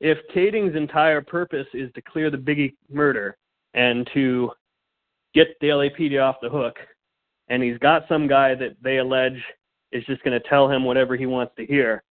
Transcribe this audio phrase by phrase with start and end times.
[0.00, 3.36] if Kading's entire purpose is to clear the Biggie murder
[3.74, 4.50] and to
[5.34, 6.76] get the LAPD off the hook,
[7.48, 9.40] and he's got some guy that they allege
[9.92, 12.02] is just going to tell him whatever he wants to hear,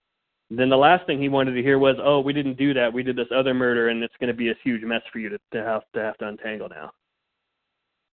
[0.50, 2.94] then the last thing he wanted to hear was, "Oh, we didn't do that.
[2.94, 5.30] We did this other murder, and it's going to be a huge mess for you
[5.30, 6.92] to, to have to have to untangle now."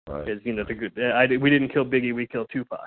[0.04, 0.46] Because Right.
[0.46, 2.86] you know, the, I, we didn't kill Biggie, we killed Tupac.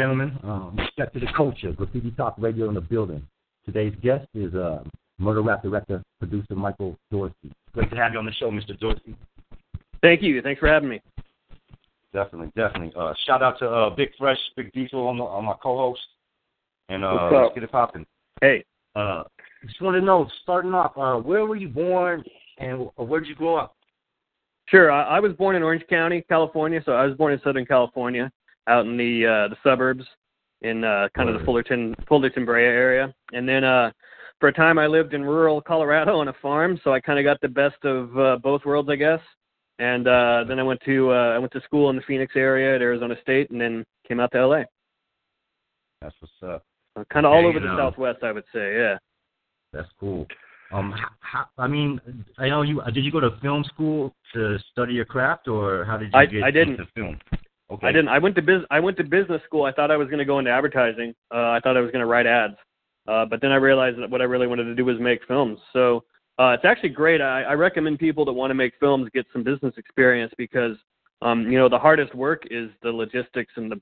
[0.00, 3.22] Gentlemen, um, respect to the culture, Graffiti Talk Radio in the building.
[3.66, 4.82] Today's guest is uh,
[5.18, 7.52] murder rap director, producer Michael Dorsey.
[7.74, 8.78] Great to have you on the show, Mr.
[8.80, 9.14] Dorsey.
[10.00, 10.40] Thank you.
[10.40, 11.02] Thanks for having me.
[12.14, 12.94] Definitely, definitely.
[12.98, 16.00] Uh, shout out to uh, Big Fresh, Big Diesel on, the, on my co-host,
[16.88, 18.06] and uh, let's get it popping.
[18.40, 18.64] Hey,
[18.96, 19.24] Uh,
[19.66, 22.24] just want to know, starting off, uh, where were you born
[22.56, 23.76] and where did you grow up?
[24.64, 24.90] Sure.
[24.90, 26.80] I, I was born in Orange County, California.
[26.86, 28.32] So I was born in Southern California,
[28.70, 30.04] out in the uh, the suburbs,
[30.62, 33.12] in uh, kind of the Fullerton Fullerton Brea area.
[33.32, 33.90] And then uh,
[34.38, 36.78] for a time, I lived in rural Colorado on a farm.
[36.84, 39.20] So I kind of got the best of uh, both worlds, I guess.
[39.78, 42.74] And uh, then I went to uh, I went to school in the Phoenix area
[42.74, 44.62] at Arizona State, and then came out to LA.
[46.00, 46.64] That's what's up.
[47.12, 47.76] Kind of all Hey, over the know.
[47.76, 48.76] Southwest, I would say.
[48.76, 48.98] Yeah.
[49.72, 50.26] That's cool.
[50.72, 52.00] Um, how, I mean,
[52.38, 52.80] I know you.
[52.92, 56.26] Did you go to film school to study your craft, or how did you I-
[56.26, 56.74] get I didn't.
[56.74, 57.18] into film?
[57.70, 57.86] Okay.
[57.86, 58.08] I didn't.
[58.08, 58.62] I went to biz.
[58.70, 59.64] I went to business school.
[59.64, 61.14] I thought I was going to go into advertising.
[61.32, 62.56] Uh, I thought I was going to write ads,
[63.06, 65.58] uh, but then I realized that what I really wanted to do was make films.
[65.72, 66.04] So
[66.38, 67.20] uh, it's actually great.
[67.20, 70.76] I, I recommend people that want to make films get some business experience because
[71.22, 73.80] um, you know the hardest work is the logistics and the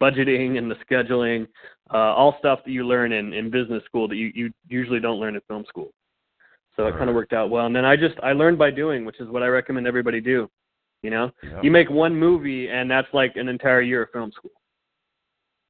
[0.00, 1.46] budgeting and the scheduling,
[1.92, 5.18] uh, all stuff that you learn in, in business school that you, you usually don't
[5.18, 5.90] learn in film school.
[6.76, 7.08] So it kind Right.
[7.08, 7.66] of worked out well.
[7.66, 10.48] And then I just I learned by doing, which is what I recommend everybody do.
[11.02, 11.62] You know, Yeah.
[11.62, 14.50] you make one movie and that's like an entire year of film school.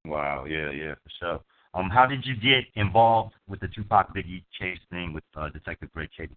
[0.05, 0.45] Wow.
[0.47, 0.71] Yeah.
[0.71, 0.95] Yeah.
[0.95, 1.41] For sure.
[1.75, 5.93] Um, how did you get involved with the Tupac Biggie chase thing with uh, Detective
[5.93, 6.37] Greg Kading?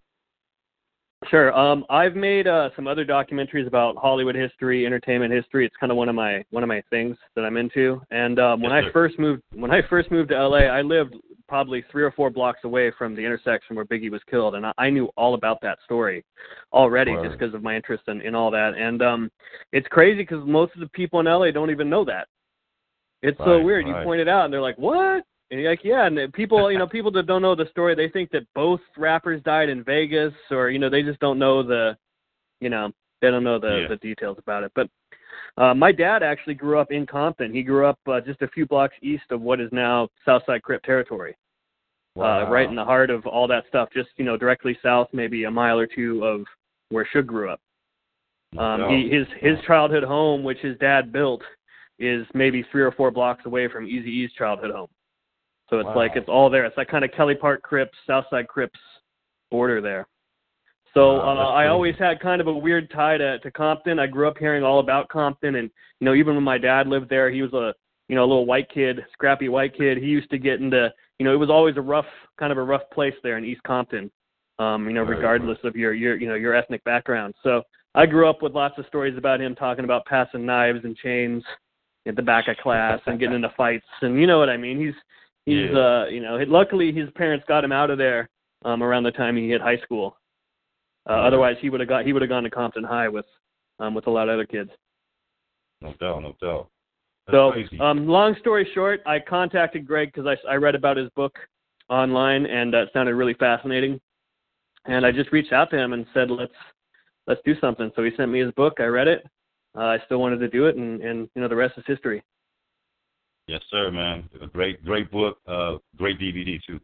[1.30, 1.56] Sure.
[1.56, 5.64] Um, I've made uh, some other documentaries about Hollywood history, entertainment history.
[5.64, 8.00] It's kind of one of my one of my things that I'm into.
[8.10, 11.14] And um, when Yes, I first moved when I first moved to LA, I lived
[11.48, 14.72] probably three or four blocks away from the intersection where Biggie was killed, and I,
[14.78, 16.24] I knew all about that story
[16.72, 18.72] already just because of my interest in, in all that.
[18.74, 19.30] And um,
[19.72, 22.26] it's crazy because most of the people in LA don't even know that.
[23.22, 23.86] It's so weird.
[23.86, 24.00] right.
[24.00, 26.78] You point it out, and they're like, "What?" And you're like, yeah, and people, you
[26.78, 30.32] know, people that don't know the story, they think that both rappers died in Vegas,
[30.50, 31.94] or you know, they just don't know the,
[32.60, 32.90] you know,
[33.20, 33.88] they don't know the Yeah.
[33.88, 34.72] the details about it.
[34.74, 34.88] But
[35.58, 37.52] uh, my dad actually grew up in Compton.
[37.52, 40.82] He grew up uh, just a few blocks east of what is now Southside Crip
[40.84, 41.36] territory,
[42.18, 43.90] uh, right in the heart of all that stuff.
[43.92, 46.46] Just you know, directly south, maybe a mile or two of
[46.88, 47.60] where Suge grew up.
[48.56, 51.42] Um, he, his his childhood home, which his dad built,
[51.98, 54.88] is maybe three or four blocks away from Eazy-E's childhood home.
[55.72, 55.96] So it's Wow.
[55.96, 56.66] like it's all there.
[56.66, 58.78] It's like kind of Kelly Park Crips, Southside Crips
[59.50, 60.06] border there.
[60.92, 63.98] So Wow, uh, I always had kind of a weird tie to, to Compton.
[63.98, 67.08] I grew up hearing all about Compton, and you know even when my dad lived
[67.08, 67.72] there, he was a
[68.08, 69.96] you know a little white kid, scrappy white kid.
[69.96, 72.04] He used to get into you know it was always a rough
[72.38, 74.10] kind of a rough place there in East Compton.
[74.58, 77.32] Um, you know, regardless of your your you know your ethnic background.
[77.42, 77.62] So
[77.94, 81.42] I grew up with lots of stories about him talking about passing knives and chains
[82.06, 84.78] at the back of class and getting into fights and you know what I mean.
[84.78, 84.94] He's
[85.46, 85.78] he's Yeah.
[85.78, 88.28] uh you know luckily his parents got him out of there
[88.64, 90.16] um around the time he hit high school.
[91.08, 91.26] Uh, Right.
[91.26, 93.26] Otherwise he would have got he would have gone to Compton High with
[93.80, 94.70] um with a lot of other kids.
[95.80, 96.22] No doubt.
[96.22, 96.68] No doubt.
[97.26, 97.78] That's So, crazy.
[97.80, 101.36] um, long story short, I contacted Greg because I, I read about his book
[101.88, 104.00] online and uh, it sounded really fascinating.
[104.86, 106.52] And I just reached out to him and said, "Let's
[107.28, 108.74] let's do something." So he sent me his book.
[108.80, 109.24] I read it.
[109.76, 112.22] Uh, I still wanted to do it, and and you know the rest is history.
[113.46, 114.28] Yes, sir, man.
[114.40, 115.38] A great, great book.
[115.46, 116.80] Uh, great DVD too.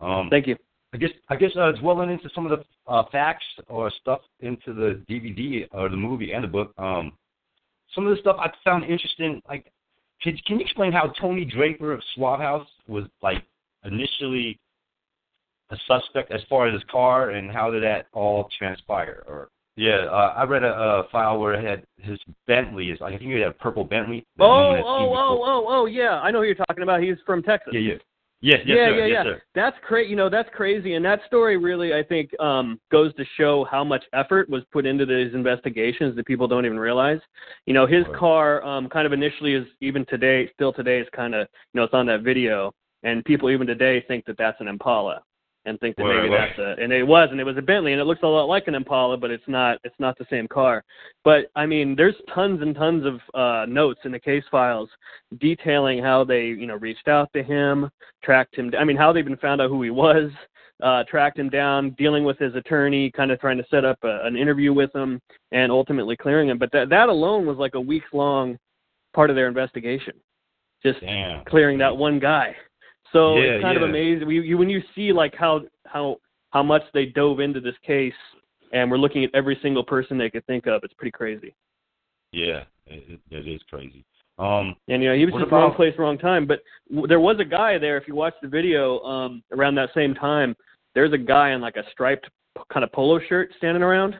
[0.00, 0.56] Um, Thank you.
[0.94, 4.72] I guess I guess uh, dwelling into some of the uh, facts or stuff into
[4.72, 6.72] the DVD or the movie and the book.
[6.78, 7.12] Um,
[7.94, 9.42] some of the stuff I found interesting.
[9.48, 9.70] Like,
[10.22, 13.44] can, can you explain how Tony Draper of Suave House was like
[13.84, 14.58] initially
[15.70, 19.24] a suspect as far as his car and how did that all transpire?
[19.26, 23.10] Or yeah, uh, I read a, a file where it had his Bentley is I
[23.10, 24.26] think he had a purple Bentley.
[24.40, 26.20] Oh, oh, oh, oh, oh, yeah.
[26.20, 27.00] I know who you're talking about.
[27.00, 27.72] He's from Texas.
[27.72, 27.94] Yeah, yeah.
[28.40, 28.98] Yes, yes, yeah, sir.
[28.98, 29.22] yeah, yes, yeah.
[29.24, 29.42] sir.
[29.54, 30.10] That's crazy.
[30.10, 30.94] You know, that's crazy.
[30.94, 34.84] And that story really, I think, um, goes to show how much effort was put
[34.84, 37.20] into these investigations that people don't even realize.
[37.66, 41.34] You know, his car, um, kind of initially is even today, still today, is kind
[41.34, 42.72] of, you know, it's on that video,
[43.04, 45.22] and people even today think that that's an Impala,
[45.68, 47.92] and think that Right, maybe that's a, and it was, and it was a Bentley,
[47.92, 49.78] and it looks a lot like an Impala, but it's not.
[49.84, 50.82] It's not the same car.
[51.24, 54.88] But I mean, there's tons and tons of uh, notes in the case files
[55.38, 57.90] detailing how they, you know, reached out to him,
[58.22, 58.72] tracked him.
[58.78, 60.30] I mean, how they even found out who he was,
[60.82, 64.20] uh, tracked him down, dealing with his attorney, kind of trying to set up a,
[64.24, 65.20] an interview with him,
[65.52, 66.58] and ultimately clearing him.
[66.58, 68.58] But that that alone was like a weeks long
[69.14, 70.14] part of their investigation,
[70.82, 71.44] just Damn.
[71.44, 72.56] clearing that one guy.
[73.12, 73.84] So Yeah, it's kind yeah.
[73.84, 74.26] of amazing.
[74.26, 76.16] We, you, when you see like how how
[76.50, 78.12] how much they dove into this case,
[78.72, 81.54] and we're looking at every single person they could think of, it's pretty crazy.
[82.32, 84.04] Yeah, it, it, is crazy.
[84.38, 86.46] Um, And you know, he was What just wrong about- place, wrong time.
[86.46, 86.60] But
[86.90, 87.96] w- there was a guy there.
[87.96, 90.54] If you watch the video, um, around that same time,
[90.94, 94.16] there's a guy in like a striped p- kind of polo shirt standing around.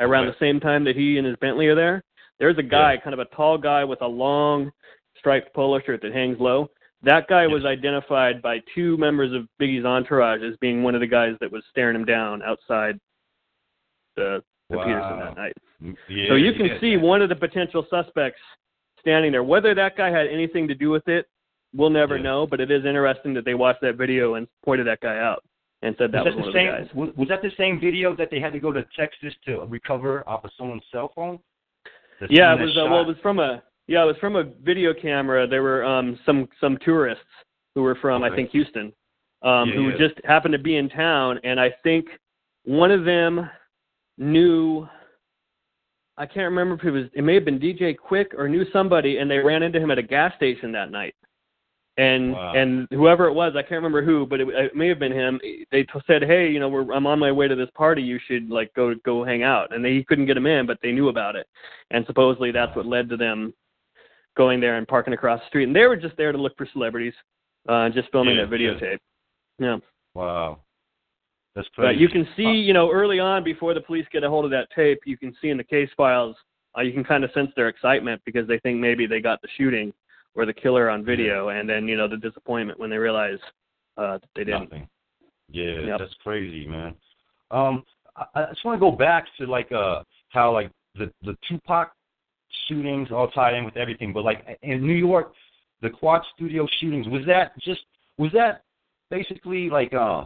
[0.00, 0.36] Around Okay.
[0.38, 2.04] the same time that he and his Bentley are there,
[2.38, 4.70] there's a guy, kind of a tall guy with a long
[5.18, 6.70] striped polo shirt that hangs low.
[7.02, 11.06] That guy was identified by two members of Biggie's entourage as being one of the
[11.06, 12.98] guys that was staring him down outside
[14.16, 14.84] the, the Wow.
[14.84, 15.52] Petersen that night.
[16.08, 16.80] yeah, So you can yeah.
[16.80, 18.40] see one of the potential suspects
[19.00, 19.44] standing there.
[19.44, 21.26] Whether that guy had anything to do with it,
[21.72, 22.22] we'll never Yeah.
[22.24, 22.46] know.
[22.48, 25.44] But it is interesting that they watched that video and pointed that guy out
[25.82, 26.66] and said that was was, that one the of same?
[26.66, 26.94] the guys.
[26.96, 30.28] Was, was that the same video that they had to go to Texas to recover
[30.28, 31.38] off of someone's cell phone?
[32.20, 32.76] The Yeah, it was.
[32.76, 35.46] Uh, well, it was from a yeah, it was from a video camera.
[35.46, 37.24] There were um some some tourists
[37.74, 38.92] who were from I think Houston,
[39.42, 39.96] um, Yeah, who yeah.
[39.96, 42.06] just happened to be in town, and I think
[42.64, 43.50] one of them
[44.18, 44.86] knew.
[46.18, 47.04] I can't remember if it was.
[47.14, 49.98] It may have been DJ Quik or knew somebody, and they ran into him at
[49.98, 51.14] a gas station that night.
[51.96, 52.52] And Wow.
[52.54, 55.40] and whoever it was, I can't remember who, but it, it may have been him.
[55.70, 58.02] They t- said, "Hey, you know, we're, I'm on my way to this party.
[58.02, 60.92] You should like go go hang out." And they couldn't get him in, but they
[60.92, 61.46] knew about it,
[61.90, 63.54] and supposedly that's what led to them
[64.38, 65.64] going there and parking across the street.
[65.64, 67.12] And they were just there to look for celebrities,
[67.68, 68.98] uh, just filming Yeah, that videotape.
[69.58, 69.76] Yeah.
[70.14, 70.60] Wow,
[71.54, 71.94] that's crazy.
[71.94, 74.50] But you can see, you know, early on before the police get a hold of
[74.52, 76.34] that tape, you can see in the case files,
[76.76, 79.48] uh, you can kind of sense their excitement because they think maybe they got the
[79.56, 79.92] shooting
[80.34, 83.38] or the killer on video, and then you know the disappointment when they realize
[83.96, 84.64] uh, that they didn't.
[84.64, 84.88] Nothing.
[85.50, 85.98] Yeah, Yep.
[85.98, 86.94] that's crazy, man.
[87.50, 87.82] Um,
[88.16, 91.92] I, I just want to go back to like uh how like the the Tupac
[92.68, 95.32] shootings all tied in with everything, but like in New York,
[95.82, 97.80] the Quad Studio shootings was that just
[98.18, 98.62] was that
[99.10, 100.24] basically like uh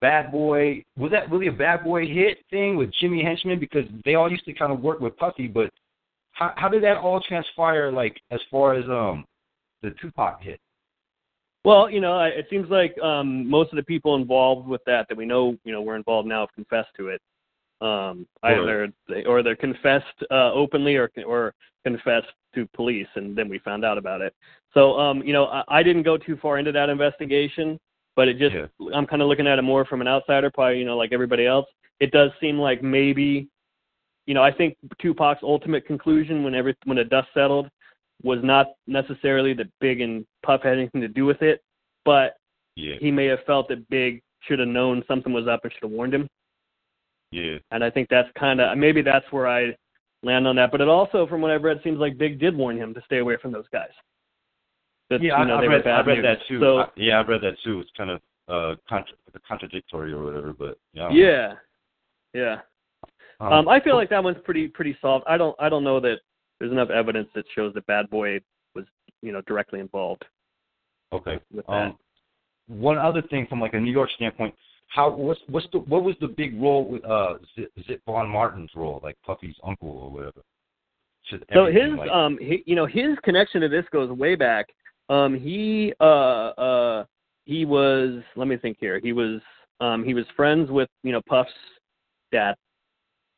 [0.00, 4.14] Bad Boy was that really a Bad Boy hit thing with Jimmy Henchman because they
[4.14, 5.70] all used to kind of work with Puffy, but
[6.32, 9.24] how how did that all transpire like as far as um
[9.82, 10.60] the Tupac hit?
[11.64, 15.16] Well, you know, it seems like um, most of the people involved with that that
[15.16, 17.20] we know, you know, were involved now have confessed to it.
[17.82, 21.52] Um, either they, or they're confessed uh, openly or or
[21.84, 24.34] confessed to police, and then we found out about it.
[24.72, 27.78] So, um, you know, I, I didn't go too far into that investigation,
[28.14, 28.66] but it just Yeah.
[28.94, 31.46] I'm kind of looking at it more from an outsider, probably, you know, like everybody
[31.46, 31.66] else.
[31.98, 33.48] It does seem like maybe,
[34.26, 37.68] you know, I think Tupac's ultimate conclusion when every when the dust settled
[38.22, 41.60] was not necessarily that Big and Puff had anything to do with it,
[42.04, 42.36] but
[42.76, 45.82] Yeah, he may have felt that Big should have known something was up and should
[45.82, 46.28] have warned him.
[47.32, 47.56] Yeah.
[47.72, 49.76] And I think that's kind of maybe that's where I
[50.22, 50.70] land on that.
[50.70, 53.18] But it also, from what I've read, seems like Big did warn him to stay
[53.18, 53.90] away from those guys.
[55.10, 56.24] That, Yeah, you know, I, they I were read, I read news.
[56.24, 56.60] that too.
[56.60, 57.80] So I, yeah, I read that too.
[57.80, 61.10] It's kind of uh contra- contradictory or whatever, but yeah.
[61.10, 61.54] Yeah,
[62.34, 62.60] yeah.
[63.40, 63.46] know.
[63.46, 65.24] Um, I feel like that one's pretty pretty solved.
[65.28, 66.18] I don't I don't know that
[66.58, 68.40] there's enough evidence that shows that Bad Boy
[68.74, 68.84] was
[69.22, 70.24] you know directly involved
[71.12, 71.38] okay.
[71.52, 71.72] with that.
[71.72, 71.98] Um,
[72.68, 74.54] one other thing from like a New York standpoint,
[74.92, 78.70] how what's what's the what was the big role with uh Zip, Zip Von Martin's
[78.76, 80.42] role, like Puffy's uncle or whatever?
[81.30, 84.66] Just So his like, um he, you know his connection to this goes way back.
[85.08, 86.04] Um he uh
[86.58, 87.04] uh
[87.46, 89.00] he was let me think here.
[89.02, 89.40] He was
[89.80, 91.50] um he was friends with, you know, Puff's
[92.30, 92.54] dad.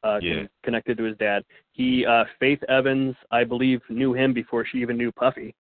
[0.03, 0.35] Uh Yeah.
[0.35, 1.45] con- connected to his dad.
[1.71, 5.55] He uh Faith Evans, I believe, knew him before she even knew Puffy.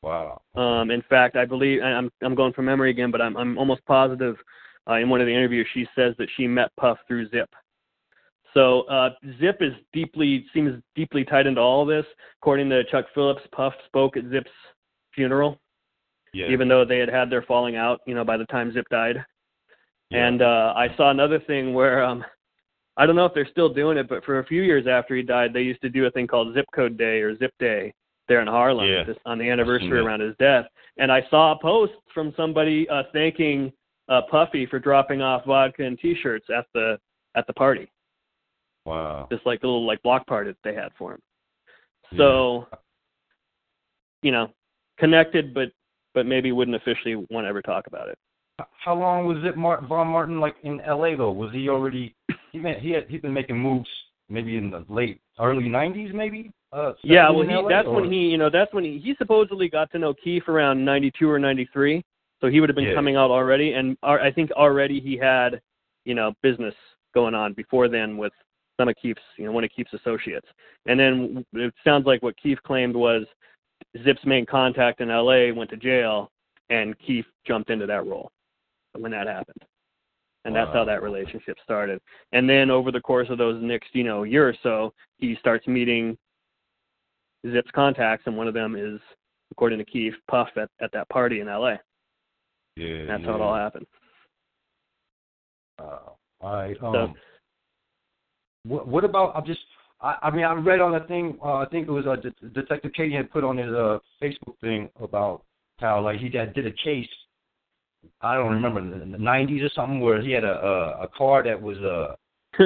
[0.00, 0.40] wow.
[0.54, 3.84] Um in fact, I believe I'm I'm going from memory again, but I'm I'm almost
[3.86, 4.36] positive
[4.88, 7.48] uh, in one of the interviews she says that she met Puff through Zip.
[8.54, 9.10] So uh,
[9.40, 12.04] Zip is deeply seems deeply tied into all of this.
[12.40, 14.50] According to Chuck Phillips, Puff spoke at Zip's
[15.14, 15.58] funeral,
[16.34, 16.48] Yeah.
[16.48, 18.00] even though they had had their falling out.
[18.06, 19.24] You know, by the time Zip died.
[20.10, 20.26] Yeah.
[20.26, 22.22] And uh, I saw another thing where um,
[22.98, 25.22] I don't know if they're still doing it, but for a few years after he
[25.22, 27.94] died, they used to do a thing called Zip Code Day or Zip Day
[28.28, 29.04] there in Harlem Yeah.
[29.24, 30.66] on the anniversary around his death.
[30.98, 33.72] And I saw a post from somebody uh, thanking
[34.08, 36.98] uh, Puffy for dropping off vodka and T-shirts at the
[37.34, 37.90] at the party,
[38.84, 39.26] wow.
[39.30, 41.20] just like the little like block party that they had for him.
[42.18, 42.66] So,
[44.22, 44.50] you know,
[44.98, 45.70] connected, but
[46.14, 48.18] but maybe wouldn't officially want to ever talk about it.
[48.84, 51.16] How long was it, Mar- Von Martin, like in L.A.
[51.16, 51.32] though?
[51.32, 52.14] Was he already?
[52.52, 53.88] He meant he had he'd been making moves
[54.28, 56.52] maybe in the late early '90s, maybe.
[56.72, 59.14] Uh, Yeah, well, he, LA, that's or- when he, you know, that's when he, he
[59.18, 62.02] supposedly got to know Keith around '92 or '93.
[62.42, 62.94] So he would have been Yeah.
[62.94, 65.62] coming out already, and I think already he had,
[66.04, 66.74] you know, business
[67.14, 68.32] going on before then with
[68.76, 70.48] some of Keith's, you know, one of Keith's associates.
[70.86, 73.26] And then it sounds like what Keith claimed was
[74.02, 75.52] Zip's main contact in L.A.
[75.52, 76.32] went to jail,
[76.68, 78.32] and Keith jumped into that role
[78.98, 79.62] when that happened.
[80.44, 82.00] And that's how that relationship started.
[82.32, 85.68] And then over the course of those next, you know, year or so, he starts
[85.68, 86.18] meeting
[87.48, 89.00] Zip's contacts, and one of them is,
[89.52, 91.78] according to Keith, Puff at, at that party in L.A.
[92.76, 93.26] Yeah, That's yeah.
[93.28, 93.86] how it all happened.
[95.78, 95.98] Uh,
[96.40, 96.76] all right.
[96.82, 97.14] Um, So-
[98.64, 99.34] what, what about?
[99.36, 99.60] I'm just.
[100.00, 101.38] I, I mean, I read on a thing.
[101.44, 104.58] Uh, I think it was uh, De- Detective Kading had put on his uh, Facebook
[104.60, 105.42] thing about
[105.78, 107.08] how like he had, did a case.
[108.20, 111.42] I don't remember in the '90s or something where he had a a, a car
[111.42, 112.16] that was a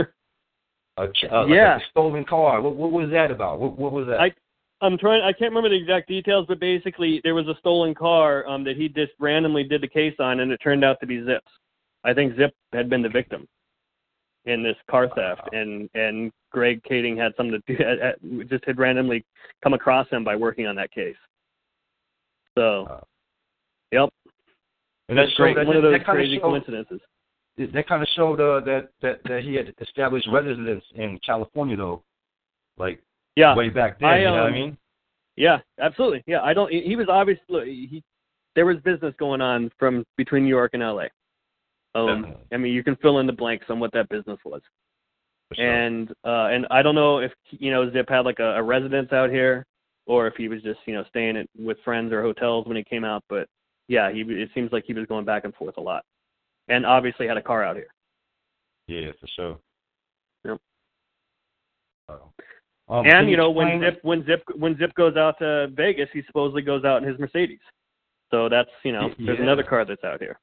[0.98, 1.76] a, ch- uh, like Yeah.
[1.76, 2.60] a stolen car.
[2.60, 3.58] What, what was that about?
[3.60, 4.20] What, what was that?
[4.20, 4.34] I-
[4.80, 5.22] I'm trying.
[5.22, 8.76] I can't remember the exact details, but basically there was a stolen car um, that
[8.76, 11.50] he just randomly did the case on, and it turned out to be Zip's.
[12.04, 13.48] I think Zip had been the victim
[14.44, 18.44] in this car theft, and and Greg Kading had something to do.
[18.50, 19.24] Just had randomly
[19.62, 21.16] come across him by working on that case.
[22.54, 23.02] So,
[23.92, 24.10] yep,
[25.08, 25.56] and that It's great.
[25.56, 27.00] that, one of those crazy showed, coincidences.
[27.56, 32.02] that kind of showed uh, that that that he had established residence in California though,
[32.76, 33.02] like
[33.36, 34.08] Yeah, way back then.
[34.08, 34.78] I, you know what I um, mean?
[35.36, 36.24] Yeah, absolutely.
[36.26, 36.72] Yeah, I don't.
[36.72, 38.02] He was obviously he.
[38.54, 41.10] There was business going on from between New York and L.A.
[41.94, 42.44] Um, Definitely.
[42.52, 44.62] I mean, you can fill in the blanks on what that business was.
[45.54, 45.64] Sure.
[45.64, 49.12] And uh, and I don't know if you know Zip had like a, a residence
[49.12, 49.64] out here,
[50.06, 52.84] or if he was just you know staying at, with friends or hotels when he
[52.84, 53.22] came out.
[53.28, 53.46] But
[53.88, 56.04] yeah, he it seems like he was going back and forth a lot,
[56.68, 57.92] and obviously had a car out here.
[58.88, 59.58] Yeah, for sure.
[60.44, 60.58] Yep.
[62.08, 62.16] Uh,
[62.88, 66.22] um, and you know when Zip when Zip when Zip goes out to Vegas, he
[66.26, 67.58] supposedly goes out in his Mercedes.
[68.30, 69.44] So that's you know Y- there's yeah.
[69.44, 70.38] another car that's out here.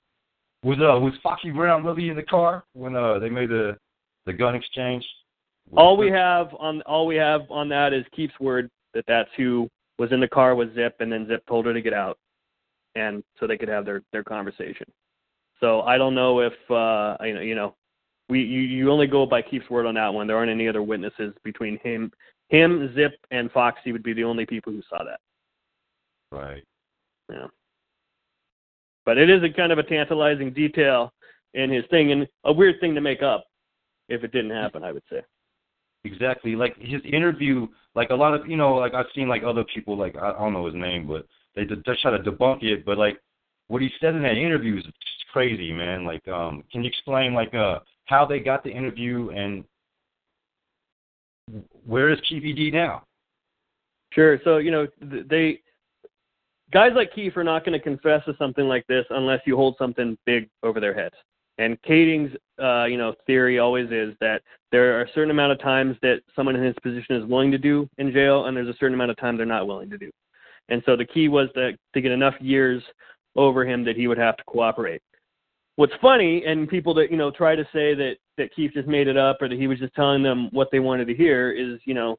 [0.64, 3.78] was uh was Foxy Brown really in the car when uh they made the
[4.26, 5.06] the gun exchange?
[5.78, 9.70] All we have on all we have on that is Keith's word that that's who
[9.98, 12.18] was in the car with Zip, and then Zip told her to get out,
[12.96, 14.86] and so they could have their their conversation.
[15.62, 17.76] So I don't know if uh you know you know
[18.30, 20.28] we you, you only go by Keith's word on that one.
[20.28, 22.12] There aren't any other witnesses between him
[22.54, 25.20] him Zip and Foxy would be the only people who saw that.
[26.32, 26.64] right.
[27.32, 27.48] Yeah.
[29.06, 31.12] But it is a kind of a tantalizing detail
[31.56, 33.46] in his thing, and a weird thing to make up
[34.08, 34.84] if it didn't happen.
[34.84, 35.22] I would say.
[36.04, 36.56] Exactly.
[36.56, 39.98] Like his interview, like a lot of you know, like I've seen like other people,
[39.98, 42.86] like I, I don't know his name, but they just try to debunk it.
[42.86, 43.20] But like
[43.68, 46.06] what he said in that interview is just crazy, man.
[46.06, 49.64] Like, um, can you explain like uh how they got the interview and
[51.86, 53.04] where is Keffe D now?
[54.14, 54.40] Sure.
[54.44, 55.60] So you know they
[56.72, 59.76] guys like Keith are not going to confess to something like this unless you hold
[59.78, 61.16] something big over their heads.
[61.58, 62.32] And Kading's
[62.62, 66.22] uh, you know theory always is that there are a certain amount of times that
[66.36, 69.12] someone in his position is willing to do in jail, and there's a certain amount
[69.12, 70.10] of time they're not willing to do.
[70.70, 72.82] And so the key was to to get enough years
[73.36, 75.02] over him that he would have to cooperate.
[75.76, 79.08] What's funny, and people that you know try to say that that Keith just made
[79.08, 81.80] it up or that he was just telling them what they wanted to hear is
[81.86, 82.18] you know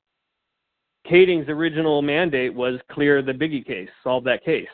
[1.09, 4.67] Kading's original mandate was clear the Biggie case, solve that case.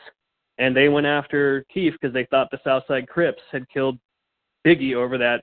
[0.58, 3.98] And they went after Keith because they thought the Southside Crips had killed
[4.64, 5.42] Biggie over that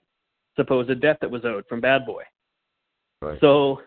[0.55, 2.23] supposed debt that was owed from Bad Boy.
[3.21, 3.39] Right.
[3.41, 3.81] So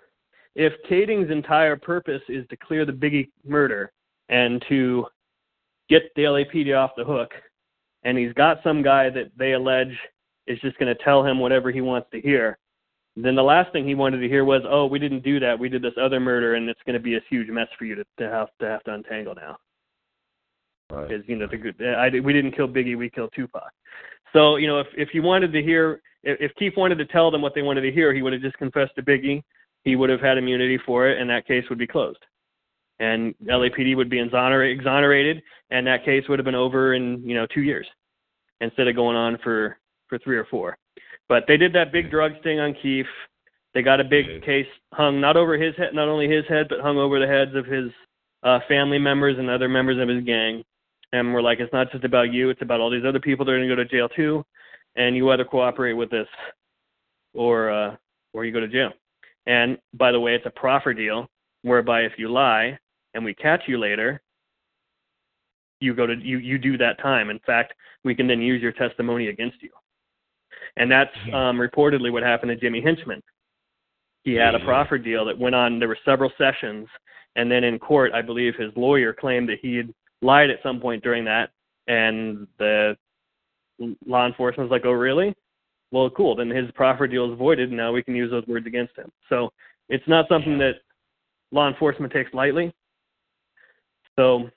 [0.54, 3.92] if Kading's entire purpose is to clear the Biggie murder
[4.28, 5.06] and to
[5.88, 7.30] get the LAPD off the hook,
[8.02, 9.96] and he's got some guy that they allege
[10.50, 12.58] is just going to tell him whatever he wants to hear,
[13.16, 15.58] then the last thing he wanted to hear was, "Oh, we didn't do that.
[15.58, 17.94] We did this other murder, and it's going to be a huge mess for you
[17.96, 19.56] to, to have to have to untangle now."
[20.90, 21.08] Right.
[21.08, 23.70] Because you know the I we didn't kill Biggie, we killed Tupac.
[24.32, 27.30] So you know if if you wanted to hear, if, if Keith wanted to tell
[27.30, 29.42] them what they wanted to hear, he would have just confessed to Biggie.
[29.84, 32.18] He would have had immunity for it, and that case would be closed.
[32.98, 37.34] And LAPD would be exoner- exonerated, and that case would have been over in you
[37.34, 37.86] know two years,
[38.60, 39.78] instead of going on for
[40.10, 40.76] for three or four.
[41.30, 43.06] But they did that big drug sting on Keefe.
[43.72, 46.80] They got a big case hung not over his head, not only his head, but
[46.80, 47.90] hung over the heads of his
[48.42, 50.64] uh, family members and other members of his gang.
[51.12, 53.52] And we're like, it's not just about you; it's about all these other people that
[53.52, 54.44] are going to go to jail too.
[54.96, 56.26] And you either cooperate with this,
[57.32, 57.96] or uh,
[58.32, 58.90] or you go to jail.
[59.46, 61.28] And by the way, it's a proffer deal,
[61.62, 62.76] whereby if you lie
[63.14, 64.20] and we catch you later,
[65.80, 67.30] you go to you you do that time.
[67.30, 67.72] In fact,
[68.04, 69.70] we can then use your testimony against you.
[70.76, 71.34] And that's Mhm.
[71.34, 73.22] um, reportedly what happened to Jimmy Henchman.
[74.24, 74.64] He had a Yeah.
[74.64, 75.78] proffer deal that went on.
[75.78, 76.88] There were several sessions,
[77.36, 80.80] and then in court, I believe his lawyer claimed that he had lied at some
[80.80, 81.50] point during that,
[81.86, 82.96] and the
[84.06, 85.34] law enforcement was like, "Oh, really?
[85.90, 86.34] Well, cool.
[86.34, 89.10] Then his proffer deal is voided, and now we can use those words against him."
[89.28, 89.52] So
[89.88, 90.82] it's not something that
[91.50, 92.72] law enforcement takes lightly.
[94.16, 94.50] So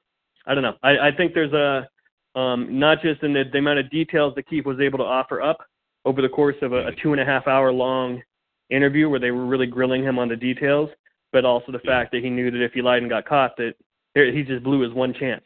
[0.46, 0.78] I don't know.
[0.84, 1.88] I, I think there's a
[2.36, 5.42] um, not just in the, the amount of details that Keith was able to offer
[5.42, 5.66] up
[6.06, 8.22] over the course of a, a two and a half hour long
[8.70, 10.90] interview where they were really grilling him on the details,
[11.32, 13.74] but also the fact that he knew that if he lied and got caught, that
[14.16, 15.44] there- he just blew his one chance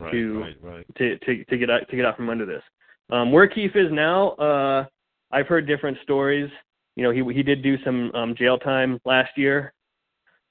[0.00, 0.86] Right, to- right, right.
[0.98, 2.62] to to to get out to get out from under this.
[3.10, 4.84] Um, where Keith is now, uh,
[5.32, 6.50] I've heard different stories.
[6.96, 9.72] You know, he he did do some um, jail time last year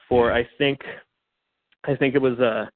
[0.10, 0.82] for I think
[1.86, 2.70] I think it was a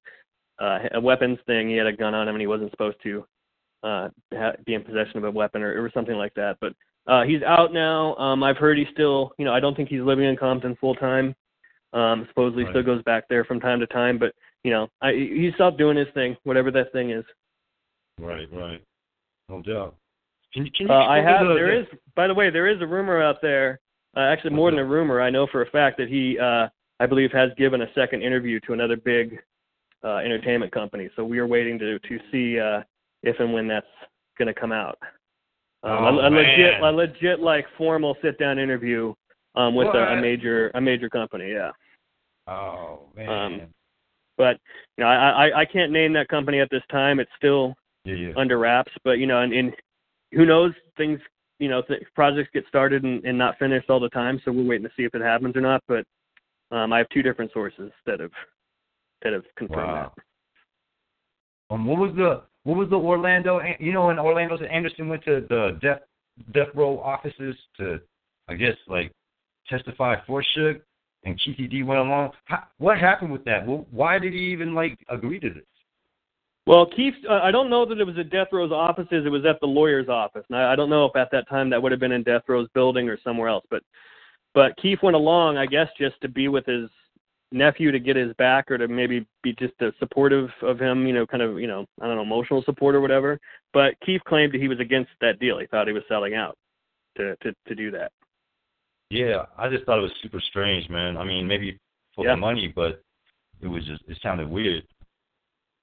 [0.60, 1.70] a, a weapons thing.
[1.70, 3.26] He had a gun on him and he wasn't supposed to
[3.84, 6.58] uh, ha- be in possession of a weapon or, or something like that.
[6.62, 6.74] But
[7.08, 8.16] uh, he's out now.
[8.18, 10.96] Um, I've heard he's still, you know, I don't think he's living in Compton full
[10.96, 11.36] time.
[11.94, 12.72] Um, supposedly Right.
[12.72, 14.34] still goes back there from time to time, but
[14.64, 17.26] you know, I, he's stopped doing his thing, whatever that thing is.
[18.20, 18.82] Right, right.
[19.50, 19.96] No doubt.
[20.54, 21.48] Can you, can you Uh, I have.
[21.48, 21.86] the- There is,
[22.16, 23.80] by the way, there is a rumor out there.
[24.16, 25.22] Uh, actually, more than a rumor.
[25.22, 26.68] I know for a fact that he, uh,
[27.00, 29.40] I believe, has given a second interview to another big
[30.04, 31.10] uh, entertainment company.
[31.16, 32.82] So we are waiting to to see uh,
[33.24, 33.86] if and when that's
[34.38, 34.98] going to come out.
[35.84, 39.14] Um, Oh, a, a legit, a legit like formal sit down interview
[39.56, 41.52] um, with a, a major a major company.
[41.52, 41.72] Yeah.
[42.48, 43.30] Oh man.
[43.30, 43.62] Um,
[44.38, 44.58] But
[44.98, 47.20] you know, I, I I can't name that company at this time.
[47.20, 47.74] It's still
[48.06, 48.34] yeah, yeah.
[48.38, 48.92] under wraps.
[49.04, 49.74] But you know, and, and
[50.32, 50.74] who knows?
[50.98, 51.20] Things
[51.60, 54.42] you know, th- projects get started and, and not finished all the time.
[54.44, 55.84] So we're waiting to see if it happens or not.
[55.88, 56.06] But
[56.72, 58.32] um, I have two different sources that have
[59.22, 60.14] that have confirmed Wow.
[61.70, 63.60] Um, what was the what was the Orlando?
[63.80, 66.02] You know, when Orlando Anderson went to the death
[66.54, 68.00] death row offices to,
[68.48, 69.12] I guess, like
[69.68, 70.82] testify for Suge,
[71.24, 72.32] and Keith D went along.
[72.46, 73.66] How, what happened with that?
[73.66, 75.64] Why did he even like agree to this?
[76.68, 79.26] Well, Keith, uh, I don't know that it was at Death Row's offices.
[79.26, 80.46] It was at the lawyer's office.
[80.50, 82.44] And I, I don't know if at that time that would have been in Death
[82.48, 83.66] Row's building or somewhere else.
[83.70, 83.84] But
[84.54, 86.90] but Keith went along, I guess, just to be with his
[87.52, 91.14] nephew to get his back or to maybe be just a supportive of him, you
[91.14, 93.40] know, kind of, you know, I don't know, emotional support or whatever.
[93.74, 95.60] But Keith claimed that he was against that deal.
[95.60, 96.58] He thought he was selling out
[97.18, 98.12] to to, to do that.
[99.10, 101.18] Yeah, I just thought it was super strange, man.
[101.18, 101.78] I mean, maybe
[102.16, 102.36] for Yeah.
[102.36, 103.02] the money, but
[103.62, 104.84] it was just it sounded weird.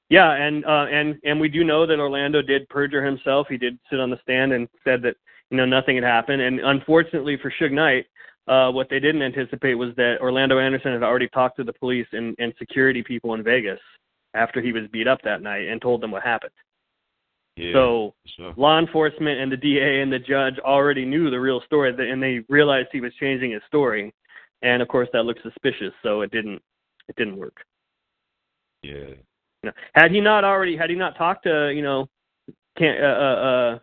[0.08, 3.46] Yeah, and uh, and and we do know that Orlando did perjure himself.
[3.48, 5.16] He did sit on the stand and said that
[5.50, 6.40] you know nothing had happened.
[6.40, 8.06] And unfortunately for Suge Knight,
[8.48, 12.06] uh, what they didn't anticipate was that Orlando Anderson had already talked to the police
[12.12, 13.80] and, and security people in Vegas
[14.34, 16.52] after he was beat up that night and told them what happened.
[17.56, 17.72] Yeah.
[17.72, 18.54] So sure.
[18.56, 22.44] law enforcement and the DA and the judge already knew the real story, and they
[22.48, 24.14] realized he was changing his story.
[24.62, 26.62] And of course, that looked suspicious, so it didn't
[27.08, 27.56] it didn't work.
[28.82, 29.10] Yeah.
[29.62, 32.08] You know, had he not already, had he not talked to, you know,
[32.76, 33.78] can, uh, uh, uh,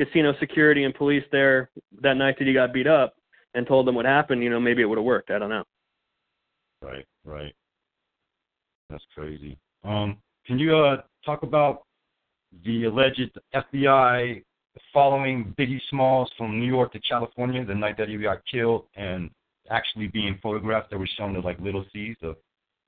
[0.00, 3.17] casino security and police there that night that he got beat up
[3.54, 5.30] and told them what happened, you know, maybe it would have worked.
[5.30, 5.64] I don't know.
[6.82, 7.54] Right, right.
[8.90, 9.58] That's crazy.
[9.84, 11.82] Um, can you uh talk about
[12.64, 14.42] the alleged FBI
[14.92, 19.30] following Biggie Smalls from New York to California the night that he got killed, and
[19.70, 22.36] actually being photographed that were shown as like little C's of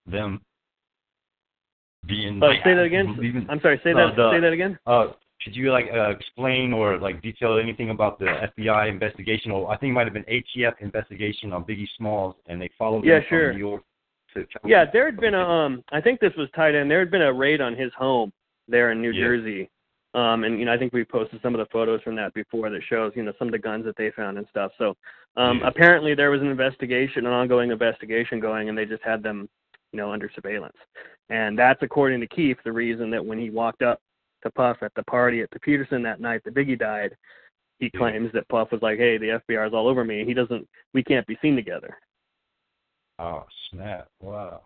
[0.07, 0.41] them
[2.07, 2.43] being.
[2.43, 3.17] Uh, like, say that again.
[3.19, 3.79] leaving- I'm sorry.
[3.85, 4.17] Say No, that.
[4.17, 4.79] the- say that again.
[4.87, 5.09] uh,
[5.43, 8.27] could you like uh, explain or like detail anything about the
[8.59, 12.61] FBI investigation, or I think it might have been ATF investigation on Biggie Smalls, and
[12.61, 13.49] they followed Yeah, him sure.
[13.49, 13.83] from New York
[14.35, 16.89] to Yeah, there had been a um I think this was tied in.
[16.89, 18.33] There had been a raid on his home
[18.69, 19.25] there in New Yeah.
[19.25, 19.71] Jersey.
[20.15, 22.69] Um and you know, I think we posted some of the photos from that before
[22.71, 24.73] that shows, you know, some of the guns that they found and stuff.
[24.79, 24.97] So
[25.37, 25.69] um Yeah.
[25.69, 29.49] apparently there was an investigation, an ongoing investigation going and they just had them,
[29.93, 30.77] you know, under surveillance.
[31.31, 34.01] And that's according to Keith the reason that when he walked up
[34.43, 37.17] to Puff at the party at the Petersen that night that Biggie died,
[37.79, 40.25] he claims that Puff was like, Hey, the FBI is all over me.
[40.25, 41.97] He doesn't we can't be seen together.
[43.19, 44.09] Oh snap!
[44.21, 44.63] Wow,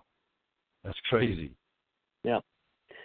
[0.84, 1.50] that's crazy.
[2.22, 2.38] Yeah,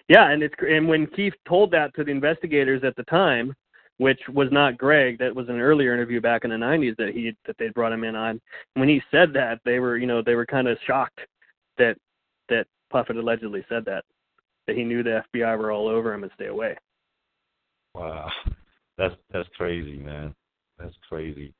[0.07, 3.55] yeah, and it's and when Keith told that to the investigators at the time,
[3.97, 5.19] which was not Greg.
[5.19, 8.03] That was an earlier interview back in the '90s that he that they brought him
[8.03, 8.41] in on.
[8.73, 11.19] When he said that, they were you know they were kind of shocked
[11.77, 11.97] that
[12.49, 14.03] that Puff had allegedly said that
[14.69, 16.75] that he knew the FBI were all over him and stay away.
[17.95, 18.29] Wow,
[18.99, 20.35] that's that's crazy, man.
[20.77, 21.53] That's crazy.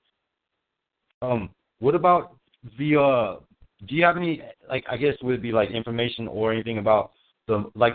[1.23, 2.35] Um, what about
[2.77, 3.39] the uh?
[3.87, 7.11] Do you have any like I guess would it be like information or anything about
[7.47, 7.93] the like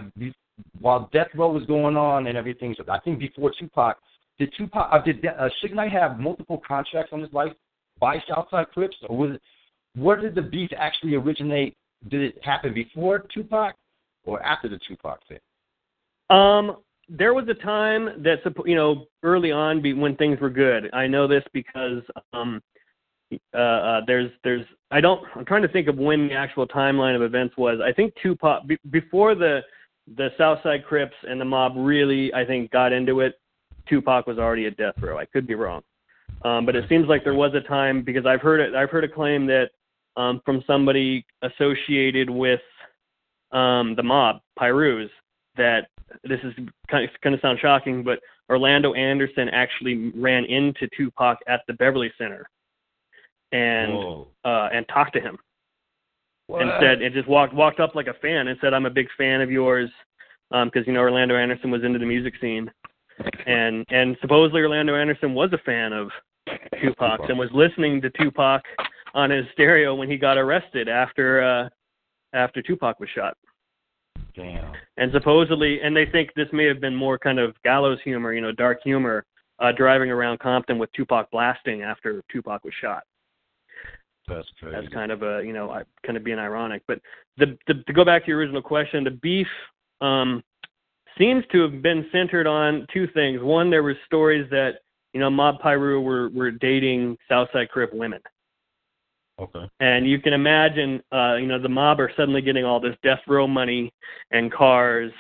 [0.81, 2.75] while Death Row was going on and everything?
[2.77, 3.97] So I think before Tupac,
[4.41, 7.53] did Tupac uh, did uh, Suge Knight have multiple contracts on his life
[8.01, 9.43] by Southside Crips, or was it
[9.97, 11.77] where did the beef actually originate?
[12.09, 13.77] Did it happen before Tupac
[14.25, 15.39] or after the Tupac thing?
[16.31, 16.77] Um,
[17.09, 20.91] there was a time that you know early on when things were good.
[20.93, 22.63] I know this because um,
[23.53, 27.17] uh, uh, there's there's I don't I'm trying to think of when the actual timeline
[27.17, 27.79] of events was.
[27.85, 29.61] I think Tupac be, before the
[30.17, 33.39] the Southside Crips and the mob really I think got into it.
[33.89, 35.19] Tupac was already at death row.
[35.19, 35.83] I could be wrong,
[36.43, 38.75] um, but it seems like there was a time because I've heard it.
[38.75, 39.71] I've heard a claim that
[40.17, 42.61] um, from somebody associated with
[43.55, 45.09] um, the mob, Pirus,
[45.57, 45.89] that
[46.25, 46.53] this is
[46.91, 48.19] kind of going to sound shocking, but
[48.51, 52.49] Orlando Anderson actually ran into Tupac at the Beverly Center
[53.53, 55.39] and uh, and talked to him.
[56.47, 56.61] What?
[56.61, 59.09] and said and just walked walked up like a fan and said I'm a big
[59.17, 59.91] fan of yours
[60.51, 62.71] because um, you know Orlando Anderson was into the music scene.
[63.47, 66.11] And and supposedly Orlando Anderson was a fan of
[66.83, 67.21] Tupac.
[67.29, 68.63] and was listening to Tupac
[69.15, 71.69] on his stereo when he got arrested after uh
[72.35, 73.37] after Tupac was shot.
[74.35, 74.73] Damn.
[74.97, 78.41] And supposedly, and they think this may have been more kind of gallows humor, you
[78.41, 79.25] know, dark humor,
[79.61, 83.05] uh, driving around Compton with Tupac blasting after Tupac was shot.
[84.27, 84.75] That's crazy.
[84.75, 86.83] That's kind of a, you know, kind of being ironic.
[86.89, 87.01] But
[87.37, 89.47] the, the to go back to your original question, the beef
[90.01, 90.43] um,
[91.19, 93.41] seems to have been centered on two things.
[93.43, 94.77] One, there were stories that
[95.13, 98.21] you know Mob Piru were were dating Southside Crip women.
[99.41, 99.69] Okay.
[99.81, 103.21] And you can imagine, uh, you know, the mob are suddenly getting all this death
[103.27, 103.93] row money
[104.31, 105.13] and cars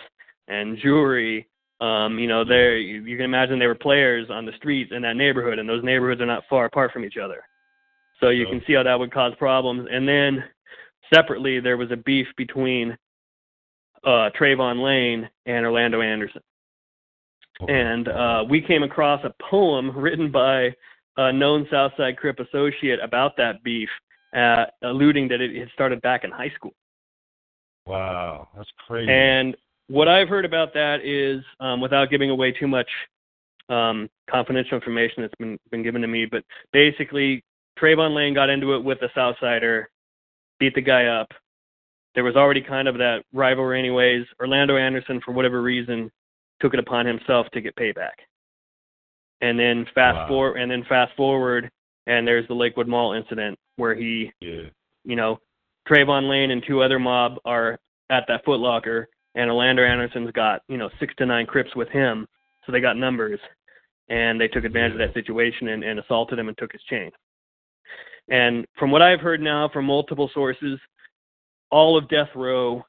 [0.48, 1.48] and jewelry.
[1.80, 5.16] Um, you know, they you can imagine they were players on the streets in that
[5.16, 7.42] neighborhood, and those neighborhoods are not far apart from each other.
[8.20, 9.88] So you can see how that would cause problems.
[9.90, 10.44] And then
[11.12, 12.96] separately, there was a beef between
[14.04, 16.40] uh, Trayvon Lane and Orlando Anderson.
[17.60, 17.72] Okay.
[17.72, 20.70] And uh, we came across a poem written by
[21.16, 23.88] a known Southside Crip associate about that beef,
[24.36, 26.74] uh, alluding that it had started back in high school.
[27.86, 29.10] Wow, that's crazy.
[29.10, 29.56] And
[29.88, 32.88] what I've heard about that is, um, without giving away too much
[33.68, 37.44] um, confidential information that's been been given to me, but basically,
[37.78, 39.84] Trayvon Lane got into it with a Southsider,
[40.58, 41.28] beat the guy up.
[42.14, 44.24] There was already kind of that rivalry, anyways.
[44.40, 46.10] Orlando Anderson, for whatever reason,
[46.60, 48.12] took it upon himself to get payback
[49.40, 50.28] and then fast wow.
[50.28, 51.70] forward and then fast forward
[52.06, 54.68] and there's the Lakewood Mall incident where he yeah.
[55.04, 55.38] you know
[55.88, 57.78] Trayvon Lane and two other mob are
[58.10, 61.88] at that Foot Locker and Orlando Anderson's got you know six to nine Crips with
[61.88, 62.26] him
[62.64, 63.40] so they got numbers
[64.08, 65.04] and they took advantage yeah.
[65.04, 67.10] of that situation and, and assaulted him and took his chain
[68.30, 70.78] and from what I've heard now from multiple sources
[71.70, 72.82] all of Death Row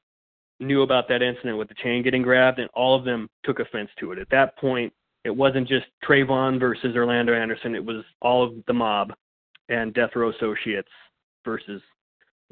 [0.60, 3.90] knew about that incident with the chain getting grabbed and all of them took offense
[4.00, 4.92] to it at that point
[5.26, 7.74] it wasn't just Trayvon versus Orlando Anderson.
[7.74, 9.12] It was all of the mob
[9.68, 10.88] and Death Row Associates
[11.44, 11.82] versus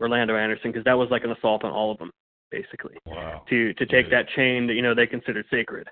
[0.00, 2.10] Orlando Anderson because that was like an assault on all of them,
[2.50, 2.96] basically.
[3.06, 3.44] Wow.
[3.48, 4.18] To to take yeah.
[4.18, 5.86] that chain that you know they considered sacred.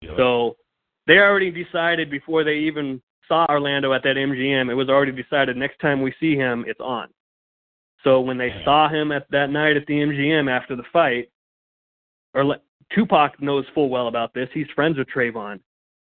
[0.00, 0.14] Yep.
[0.16, 0.56] So
[1.06, 4.70] they already decided before they even saw Orlando at that MGM.
[4.70, 7.08] It was already decided next time we see him, it's on.
[8.02, 8.64] So when they yeah.
[8.64, 11.28] saw him at that night at the MGM after the fight,
[12.32, 12.56] or
[12.94, 14.48] Tupac knows full well about this.
[14.54, 15.60] He's friends with Trayvon.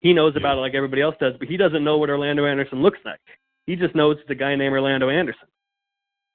[0.04, 2.82] He knows about it like everybody else does, but he doesn't know what Orlando Anderson
[2.82, 3.18] looks like.
[3.66, 5.48] He just knows it's a guy named Orlando Anderson.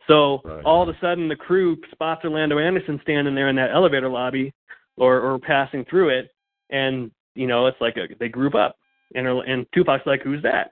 [0.07, 0.65] So right.
[0.65, 4.51] all of a sudden, the crew spots Orlando Anderson standing there in that elevator lobby,
[4.97, 6.31] or or passing through it,
[6.71, 8.75] and you know it's like a, they group up,
[9.13, 10.71] and and Tupac's like, "Who's that?"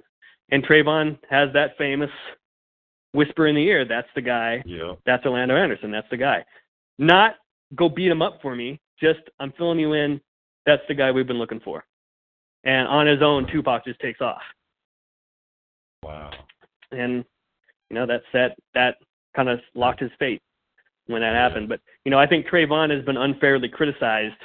[0.49, 2.09] And Trayvon has that famous
[3.11, 4.63] whisper in the ear, "That's the guy.
[4.65, 4.93] Yeah.
[5.05, 5.91] That's Orlando Anderson.
[5.91, 6.43] That's the guy."
[6.97, 7.35] Not
[7.75, 8.79] go beat him up for me.
[8.99, 10.19] Just I'm filling you in.
[10.65, 11.83] That's the guy we've been looking for
[12.67, 14.41] and on his own, Tupac just takes off.
[16.03, 16.31] Wow.
[16.91, 17.25] And
[17.89, 18.97] you know that set that
[19.35, 20.41] kind of locked his fate
[21.07, 21.41] when that yeah.
[21.41, 21.69] happened.
[21.69, 24.35] But you know, I think Trayvon has been unfairly criticized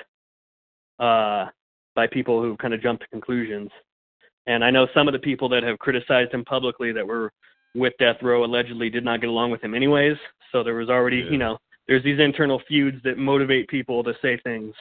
[0.98, 1.46] uh,
[1.94, 3.70] by people who kind of jumped to conclusions.
[4.46, 7.32] And I know some of the people that have criticized him publicly that were
[7.74, 10.16] with Death Row allegedly did not get along with him anyways.
[10.52, 11.30] So there was already, yeah.
[11.30, 11.58] you know,
[11.88, 14.74] there's these internal feuds that motivate people to say things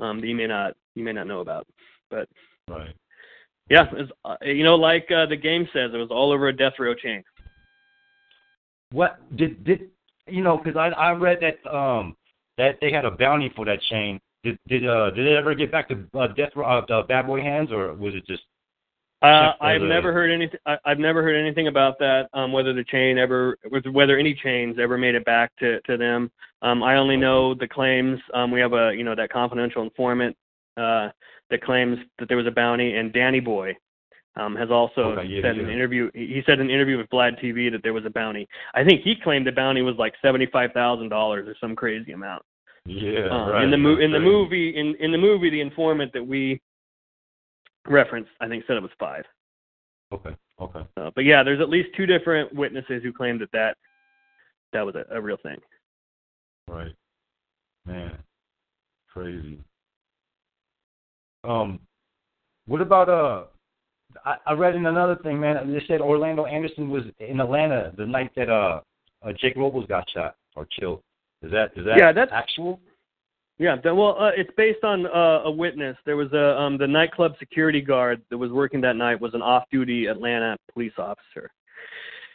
[0.00, 1.66] um, that you may not you may not know about.
[2.12, 2.28] But
[2.68, 2.94] right.
[3.70, 6.56] Yeah, was, uh, you know, like uh, the game says, it was all over a
[6.56, 7.24] death row chain.
[8.92, 9.88] What did did
[10.28, 10.58] you know?
[10.58, 12.14] Because I I read that um
[12.58, 14.20] that they had a bounty for that chain.
[14.44, 17.26] Did did uh did it ever get back to uh, death row uh, the bad
[17.26, 18.42] boy hands or was it just?
[19.22, 20.58] Uh, I've the- never heard anything.
[20.84, 22.28] I've never heard anything about that.
[22.34, 25.96] Um, whether the chain ever, was, whether any chains ever made it back to to
[25.96, 26.30] them.
[26.60, 28.18] Um, I only know the claims.
[28.34, 30.36] Um, we have a you know that confidential informant
[30.76, 31.08] uh,
[31.52, 33.76] that claims that there was a bounty, and Danny Boy
[34.36, 36.10] um, has also Okay, yeah, said in an interview.
[36.14, 38.48] He he said in an interview with Vlad TV that there was a bounty.
[38.74, 42.12] I think he claimed the bounty was like seventy five thousand dollars or some crazy
[42.12, 42.42] amount.
[42.86, 43.62] Yeah, Um, right.
[43.64, 46.60] in the mo- in the movie in in the movie the informant that we
[47.86, 49.24] referenced I think said it was five.
[50.12, 50.34] Okay.
[50.60, 50.84] Okay.
[50.96, 53.76] Uh, but yeah, there's at least two different witnesses who claimed that that,
[54.72, 55.58] that was a, a real thing.
[56.68, 56.94] Right.
[57.84, 58.16] Man,
[59.12, 59.58] crazy.
[61.44, 61.80] Um,
[62.66, 63.44] what about uh?
[64.24, 65.72] I, I read in another thing, man.
[65.72, 68.80] They said Orlando Anderson was in Atlanta the night that uh,
[69.24, 71.02] uh Jake Robles got shot or killed.
[71.42, 72.80] Is that is that Yeah, that's- actual?
[73.58, 75.96] Yeah, that, well, uh, it's based on uh, a witness.
[76.04, 79.42] There was a um, the nightclub security guard that was working that night was an
[79.42, 81.50] off-duty Atlanta police officer.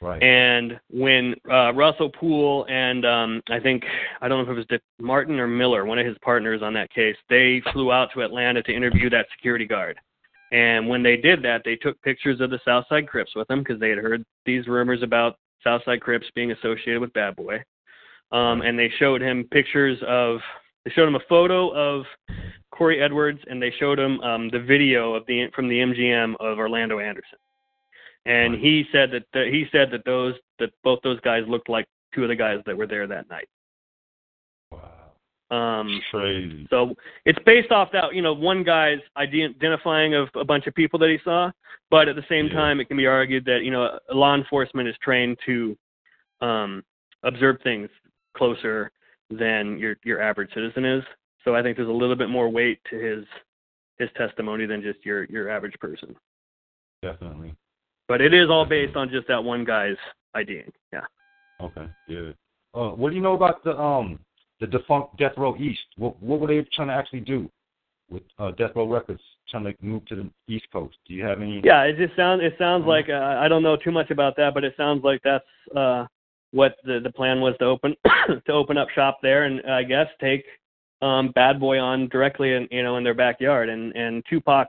[0.01, 0.21] Right.
[0.21, 3.83] And when uh, Russell Poole and um, I think
[4.21, 6.73] I don't know if it was Dick Martin or Miller, one of his partners on
[6.73, 9.97] that case, they flew out to Atlanta to interview that security guard.
[10.51, 13.79] And when they did that, they took pictures of the Southside Crips with them because
[13.79, 17.63] they had heard these rumors about Southside Crips being associated with Bad Boy.
[18.31, 20.39] Um, and they showed him pictures of
[20.85, 22.05] they showed him a photo of
[22.71, 26.59] Corey Edwards and they showed him um, the video of the from the MGM of
[26.59, 27.39] Orlando Anderson.
[28.27, 31.85] And he said that that he said that those that both those guys looked like
[32.13, 33.47] two of the guys that were there that night.
[34.71, 34.81] wow.
[35.49, 36.67] Um, Crazy.
[36.69, 36.93] so
[37.25, 40.99] it's based off that you know one guy's ident- identifying of a bunch of people
[40.99, 41.51] that he saw,
[41.89, 42.53] but at the same Yeah.
[42.53, 45.77] time, it can be argued that you know law enforcement is trained to
[46.41, 46.83] um,
[47.23, 47.89] observe things
[48.35, 48.91] closer
[49.29, 51.03] than your your average citizen is.
[51.45, 53.25] So I think there's a little bit more weight to his
[53.99, 56.13] his testimony than just your your average person.
[57.01, 57.55] Definitely.
[58.07, 59.97] But it is all based on just that one guy's
[60.33, 60.71] IDing.
[60.93, 61.01] Yeah.
[61.61, 61.87] Okay.
[62.07, 62.31] Yeah.
[62.73, 64.19] Uh, what do you know about the um
[64.59, 65.81] the defunct Death Row East?
[65.97, 67.49] What what were they trying to actually do
[68.09, 69.21] with uh, Death Row Records?
[69.49, 70.95] Trying to move to the East Coast.
[71.07, 71.61] Do you have any?
[71.63, 72.87] Yeah, it just sounds it sounds Mhm.
[72.87, 76.05] like uh, I don't know too much about that, but it sounds like that's uh
[76.51, 77.95] what the the plan was to open
[78.45, 80.45] to open up shop there and I guess take
[81.01, 84.67] um Bad Boy on directly in you know in their backyard and and Tupac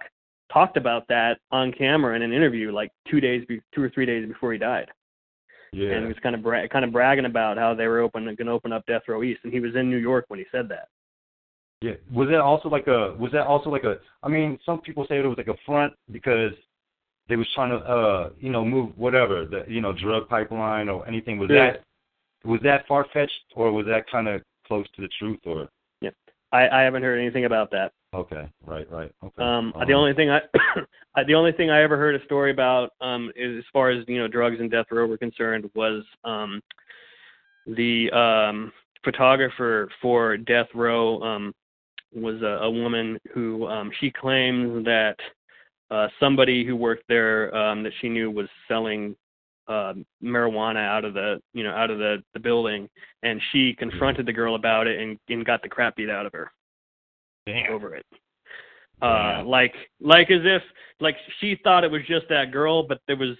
[0.53, 4.07] talked about that on camera in an interview like 2 days be, 2 or 3
[4.07, 4.89] days before he died.
[5.73, 5.91] Yeah.
[5.91, 8.37] And he was kind of bra- kind of bragging about how they were open going
[8.37, 10.69] to open up Death Row East and he was in New York when he said
[10.71, 10.89] that.
[11.81, 11.95] Yeah.
[12.13, 13.15] Was that also like a?
[13.19, 13.99] Was that also like a?
[14.23, 16.53] I mean, some people say it was like a front because
[17.29, 21.07] they was trying to, uh, you know, move whatever the, you know, drug pipeline or
[21.07, 21.39] anything.
[21.39, 21.73] Was Yeah.
[21.73, 21.85] that
[22.45, 25.69] was that far fetched or was that kind of close to the truth or?
[26.01, 26.11] Yeah.
[26.51, 27.93] I I haven't heard anything about that.
[28.15, 28.49] Okay.
[28.65, 28.91] Right.
[28.91, 29.13] Right.
[29.23, 29.43] Okay.
[29.43, 29.85] Um, Uh-huh.
[29.85, 30.41] the only thing I,
[31.15, 34.05] I- the only thing I ever heard a story about, um, is as far as
[34.09, 36.63] you know, drugs and death row were concerned, was um,
[37.67, 38.73] the um,
[39.05, 41.55] photographer for Death Row um,
[42.15, 45.17] was a, a woman who um, she claims that
[45.91, 49.15] uh, somebody who worked there um, that she knew was selling
[49.69, 49.93] uh,
[50.23, 52.89] marijuana out of the you know out of the the building,
[53.23, 56.33] and she confronted the girl about it and, and got the crap beat out of
[56.33, 56.51] her
[57.53, 57.73] Damn.
[57.73, 58.07] over it.
[59.01, 60.63] Uh, like like as if
[61.01, 63.37] like she thought it was just that girl, but there was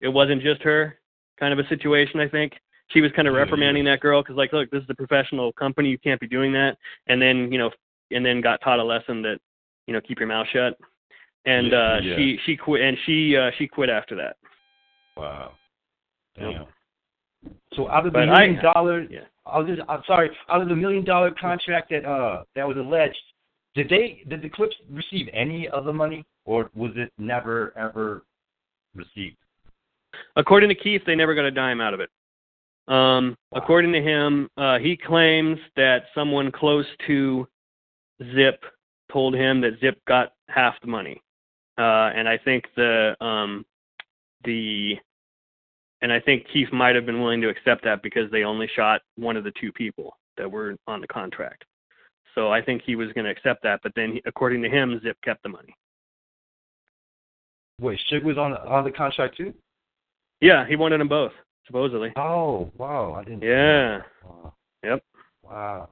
[0.00, 0.98] it wasn't just her
[1.38, 2.18] kind of a situation.
[2.20, 2.54] I think
[2.88, 5.88] she was kind of reprimanding that girl because like look, this is a professional company,
[5.90, 6.76] you can't be doing that.
[7.08, 7.70] And then you know,
[8.10, 9.38] and then got taught a lesson that
[9.86, 10.78] you know keep your mouth shut.
[11.44, 12.16] And uh, yeah.
[12.16, 14.36] she she quit and she uh, she quit after that.
[15.16, 15.52] Wow.
[16.40, 16.68] Yep.
[17.74, 19.20] So out of the But I- million dollar, yeah.
[19.44, 22.76] I was just, I'm sorry, out of the million dollar contract that uh that was
[22.76, 23.18] alleged,
[23.74, 28.24] did they did the Crips receive any of the money, or was it never ever
[28.94, 29.36] received?
[30.36, 32.10] According to Keith, they never got a dime out of it.
[32.88, 33.60] Um, Wow.
[33.62, 37.46] According to him, uh, he claims that someone close to
[38.34, 38.64] Zip
[39.12, 41.20] told him that Zip got half the money,
[41.78, 43.64] uh, and I think the um,
[44.44, 44.96] the
[46.00, 49.02] and I think Keith might have been willing to accept that because they only shot
[49.16, 51.64] one of the two people that were on the contract.
[52.34, 54.98] So I think he was going to accept that, but then, he, according to him,
[55.02, 55.74] Zip kept the money.
[57.80, 59.52] Wait, Suge was on on the contract too?
[60.40, 61.32] Yeah, he wanted them both,
[61.66, 62.12] supposedly.
[62.16, 63.42] Oh, wow, I didn't.
[63.42, 64.02] Yeah.
[64.24, 64.54] Wow.
[64.84, 65.04] Yep.
[65.42, 65.88] Wow.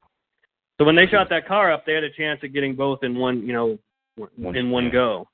[0.78, 3.18] So when they shot that car up, they had a chance of getting both in
[3.18, 3.78] one, you know,
[4.36, 5.28] One- in one go.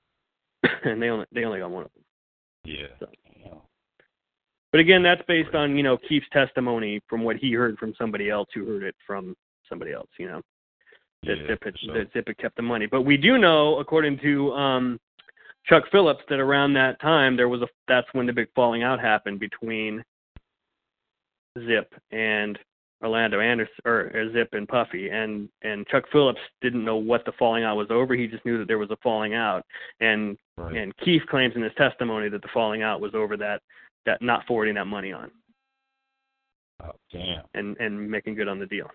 [0.85, 2.05] and they only they only got one of them.
[2.65, 2.87] Yeah.
[2.99, 3.07] So.
[4.73, 8.31] But again, that's based on you know Keith's testimony from what he heard from somebody
[8.31, 9.37] else who heard it from
[9.69, 10.09] somebody else.
[10.19, 10.43] You know
[11.25, 11.95] that Yeah, Zip had, for sure.
[11.99, 12.87] that Zip had kept the money.
[12.87, 15.01] But we do know, according to um,
[15.67, 19.01] Chuck Phillips, that around that time there was a that's when the big falling out
[19.01, 20.03] happened between
[21.67, 22.59] Zip and
[23.03, 27.33] Orlando Anderson or, or Zip and Puffy and and Chuck Phillips didn't know what the
[27.39, 28.15] falling out was over.
[28.15, 29.65] He just knew that there was a falling out.
[30.01, 30.75] And Right.
[30.77, 33.61] and Keith claims in his testimony that the falling out was over that
[34.07, 35.31] that not forwarding that money on
[36.83, 37.45] Oh, damn.
[37.55, 38.91] and and making good on the deal.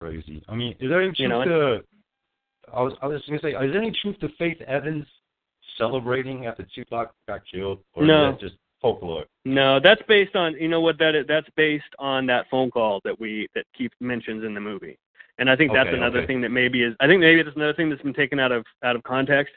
[0.00, 0.42] Crazy.
[0.48, 1.84] I mean, is there any truth You know, to?
[2.72, 5.06] I was I was just gonna say, is there any truth to Faith Evans
[5.76, 8.30] celebrating after Tupac got killed, or No.
[8.30, 9.26] is that just folklore?
[9.44, 11.26] No, that's based on you know what that is.
[11.26, 14.98] That's based on that phone call that we that Keith mentions in the movie,
[15.38, 16.26] and I think that's Okay, another okay.
[16.28, 16.94] thing that maybe is.
[17.00, 19.52] I think maybe that's another thing that's been taken out of out of context.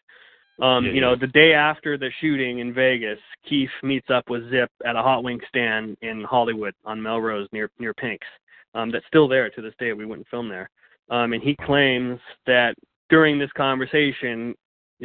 [0.61, 1.19] Um, Yeah, you know, yeah.
[1.19, 5.23] the day after the shooting in Vegas, Keith meets up with Zip at a hot
[5.23, 8.27] wing stand in Hollywood on Melrose near near Pink's.
[8.75, 9.93] Um, that's still there to this day.
[9.93, 10.69] We went and filmed there,
[11.09, 12.75] um, and he claims that
[13.09, 14.55] during this conversation,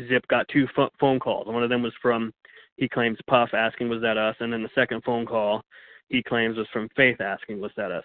[0.09, 1.47] Zip got two pho- phone calls.
[1.47, 2.33] One of them was from
[2.77, 5.63] he claims Puff asking was that us, and then the second phone call
[6.09, 8.05] he claims was from Faith asking was that us.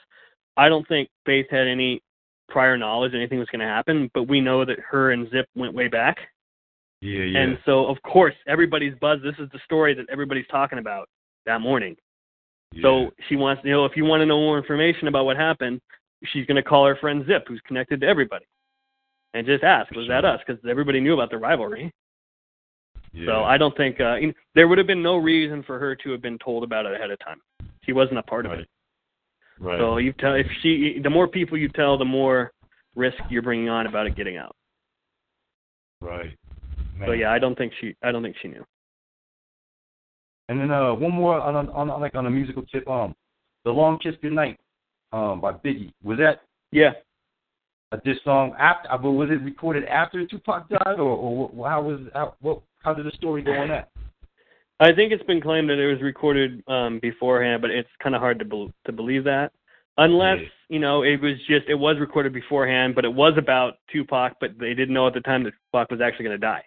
[0.57, 2.01] I don't think Faith had any
[2.49, 5.73] prior knowledge anything was going to happen, but we know that her and Zip went
[5.73, 6.17] way back,
[7.01, 7.39] Yeah, yeah.
[7.39, 9.19] and so of course everybody's buzz.
[9.23, 11.07] This is the story that everybody's talking about
[11.45, 11.95] that morning.
[12.73, 12.81] Yeah.
[12.81, 15.79] So she wants, you know, if you want to know more information about what happened,
[16.25, 18.45] she's going to call her friend Zip, who's connected to everybody,
[19.33, 20.39] and just ask, was that us?
[20.45, 21.93] Because everybody knew about the rivalry.
[23.13, 23.25] yeah.
[23.27, 25.95] So I don't think uh, you know, there would have been no reason for her
[25.95, 27.39] to have been told about it ahead of time.
[27.85, 28.67] She wasn't a part of it.
[29.59, 29.79] Right.
[29.79, 32.51] So you tell if she, the more people you tell, the more
[32.95, 34.55] risk you're bringing on about it getting out.
[36.99, 37.05] right.
[37.05, 38.63] So yeah, I don't think she, I don't think she knew.
[40.49, 42.87] And then uh, one more on, on on like on a musical tip.
[42.87, 43.15] Um,
[43.63, 44.59] the Long Kiss Goodnight,
[45.13, 45.93] um, by Biggie.
[46.03, 46.91] Was that Yeah,
[47.93, 48.91] A this song after?
[48.91, 52.93] uh, but was it recorded after Tupac died, or, or how was how what how
[52.93, 53.89] did the story go on that?
[54.79, 58.21] I think it's been claimed that it was recorded um, beforehand, but it's kind of
[58.21, 59.53] hard to bel to believe that,
[59.97, 60.47] unless Yeah.
[60.67, 64.59] you know it was just it was recorded beforehand, but it was about Tupac, but
[64.59, 66.65] they didn't know at the time that Tupac was actually going to die.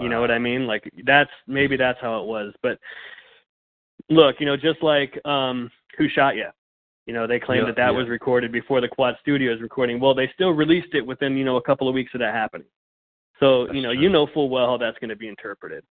[0.00, 0.66] You know what I mean?
[0.66, 2.54] Like that's maybe that's how it was.
[2.62, 2.78] But
[4.08, 6.50] look, you know, just like um Who Shot Ya?
[7.06, 7.98] You know, they claimed Yeah, that that yeah.
[7.98, 10.00] was recorded before the Quad Studios recording.
[10.00, 12.66] Well, they still released it within, you know, a couple of weeks of that happening.
[13.40, 14.02] So, That's you know, true.
[14.02, 15.84] you know full well how that's going to be interpreted.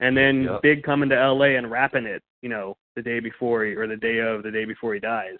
[0.00, 0.58] And then Yeah.
[0.62, 3.96] Big coming to LA and rapping it, you know, the day before he, or the
[3.96, 5.38] day of, the day before he dies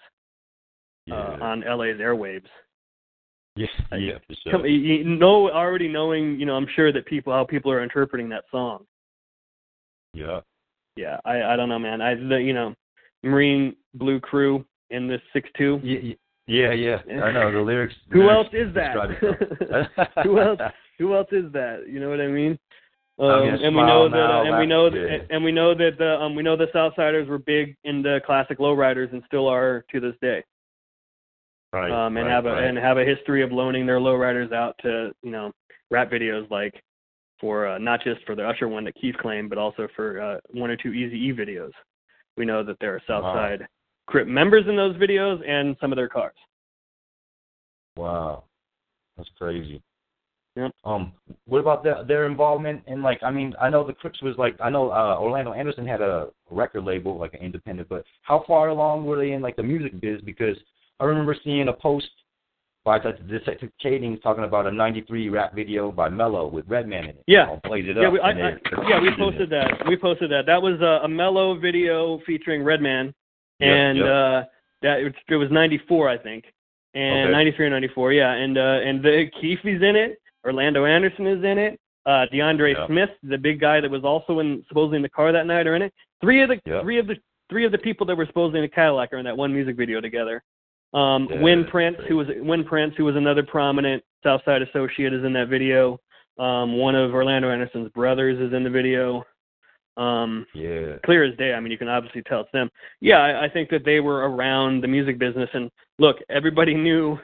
[1.10, 2.48] uh, on LA's airwaves.
[3.56, 3.66] Yeah.
[3.92, 4.18] Yeah.
[4.26, 4.52] For sure.
[4.52, 8.28] Come, you, know, already knowing, you know, I'm sure that people, how people are interpreting
[8.30, 8.84] that song.
[10.14, 10.40] Yeah.
[10.96, 12.02] yeah, I I don't know, man.
[12.02, 12.74] I the you know,
[13.22, 15.80] Marine Blue Crew in this six two.
[15.82, 16.14] Yeah.
[16.46, 16.72] Yeah.
[17.06, 17.22] Yeah.
[17.22, 17.94] I know the lyrics.
[18.12, 19.86] Who lyrics else is that?
[20.24, 20.60] Who else?
[20.98, 21.84] Who else is that?
[21.88, 22.58] You know what I mean?
[23.18, 25.36] Um, and we know that, uh, and we know, that, yeah.
[25.36, 28.58] and we know that the um, we know the Southsiders were big in the classic
[28.58, 30.42] lowriders and still are to this day.
[31.72, 31.90] Right.
[31.90, 32.64] Um, and right, have a right.
[32.64, 35.52] and have a history of loaning their lowriders out to you know
[35.90, 36.74] rap videos like
[37.40, 40.38] for uh, not just for the Usher one that Keith claimed, but also for uh,
[40.50, 41.72] one or two Easy E videos.
[42.36, 43.20] We know that there are Wow.
[43.22, 43.66] Southside
[44.06, 46.34] Crip members in those videos and some of their cars.
[47.96, 48.44] Wow,
[49.16, 49.82] that's crazy.
[50.56, 50.72] Yep.
[50.84, 51.12] Um,
[51.46, 53.22] what about their their involvement in like?
[53.22, 56.28] I mean, I know the Crips was like I know uh, Orlando Anderson had a
[56.50, 59.98] record label like an independent, but how far along were they in like the music
[60.00, 60.20] biz?
[60.20, 60.56] Because
[61.02, 62.08] I remember seeing a post
[62.84, 67.24] by Kading talking about a '93 rap video by Mello with Redman in it.
[67.26, 67.50] Yeah.
[67.50, 68.12] Um, played it Yeah, up.
[68.12, 68.52] we, I, I,
[68.88, 69.84] yeah, we posted that.
[69.88, 70.46] We posted that.
[70.46, 73.12] That was a, a mellow video featuring Redman,
[73.60, 74.06] and yep.
[74.06, 74.42] uh
[74.82, 76.44] that it, it was '94, I think,
[76.94, 77.32] and Okay.
[77.32, 78.32] '93 or '94, yeah.
[78.34, 80.18] And uh and the Keefe is in it.
[80.44, 81.80] Orlando Anderson is in it.
[82.06, 82.86] Uh DeAndre.
[82.86, 85.74] Smith, the big guy that was also in supposedly in the car that night, are
[85.74, 85.92] in it.
[86.20, 87.16] Three of the three of the
[87.50, 89.76] three of the people that were supposedly in the Cadillac are in that one music
[89.76, 90.42] video together.
[90.94, 95.24] Um, Yeah, Win Prince, who was Win Prince, who was another prominent Southside associate, is
[95.24, 95.98] in that video.
[96.38, 99.24] Um, one of Orlando Anderson's brothers is in the video.
[99.96, 101.52] Um, yeah, clear as day.
[101.52, 102.70] I mean, you can obviously tell it's them.
[103.00, 107.18] Yeah, I, I think that they were around the music business, and look, everybody knew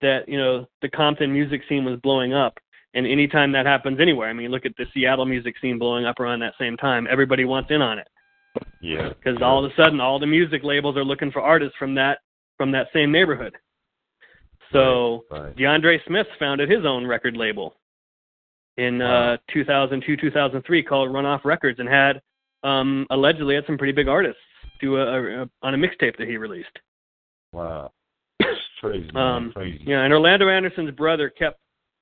[0.00, 2.58] that you know the Compton music scene was blowing up,
[2.94, 6.18] and anytime that happens anywhere, I mean, look at the Seattle music scene blowing up
[6.18, 7.06] around that same time.
[7.08, 8.08] Everybody wants in on it
[8.80, 9.10] yeah.
[9.10, 12.18] because all of a sudden, all the music labels are looking for artists from that
[12.60, 13.56] from that same neighborhood.
[14.70, 15.56] So Right.
[15.56, 17.74] DeAndre Smith founded his own record label
[18.76, 19.32] in Wow.
[19.32, 22.20] uh 2002 2003 called Runoff Records and had
[22.62, 24.42] um allegedly had some pretty big artists
[24.78, 26.78] do a, a, a on a mixtape that he released.
[27.52, 27.92] Wow.
[28.82, 29.08] Crazy.
[29.14, 29.82] Um, crazy.
[29.86, 31.58] Yeah, and Orlando Anderson's brother kept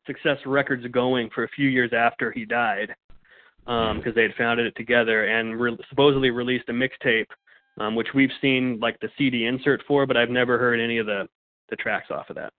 [0.09, 2.95] Success Records going for a few years after he died,
[3.65, 4.13] because Yeah.
[4.17, 7.27] they had founded it together and re- supposedly released a mixtape,
[7.81, 11.07] um, which we've seen like the CD insert for, but I've never heard any of
[11.07, 11.29] the
[11.71, 12.53] the tracks off of that.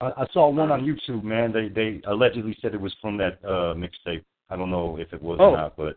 [0.00, 1.52] I, I saw one on YouTube, man.
[1.52, 4.24] They they allegedly said it was from that uh mixtape.
[4.50, 5.50] I don't know if it was Oh.
[5.50, 5.96] or not, but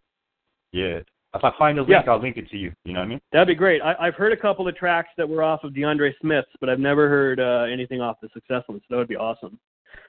[0.72, 1.00] yeah.
[1.36, 2.12] If I find the link, Yeah.
[2.12, 2.72] I'll link it to you.
[2.86, 3.22] You know what I mean?
[3.32, 3.82] That'd be great.
[3.84, 6.80] I, I've heard a couple of tracks that were off of DeAndre Smith's, but I've
[6.80, 9.60] never heard uh, anything off the Success one, so that would be awesome.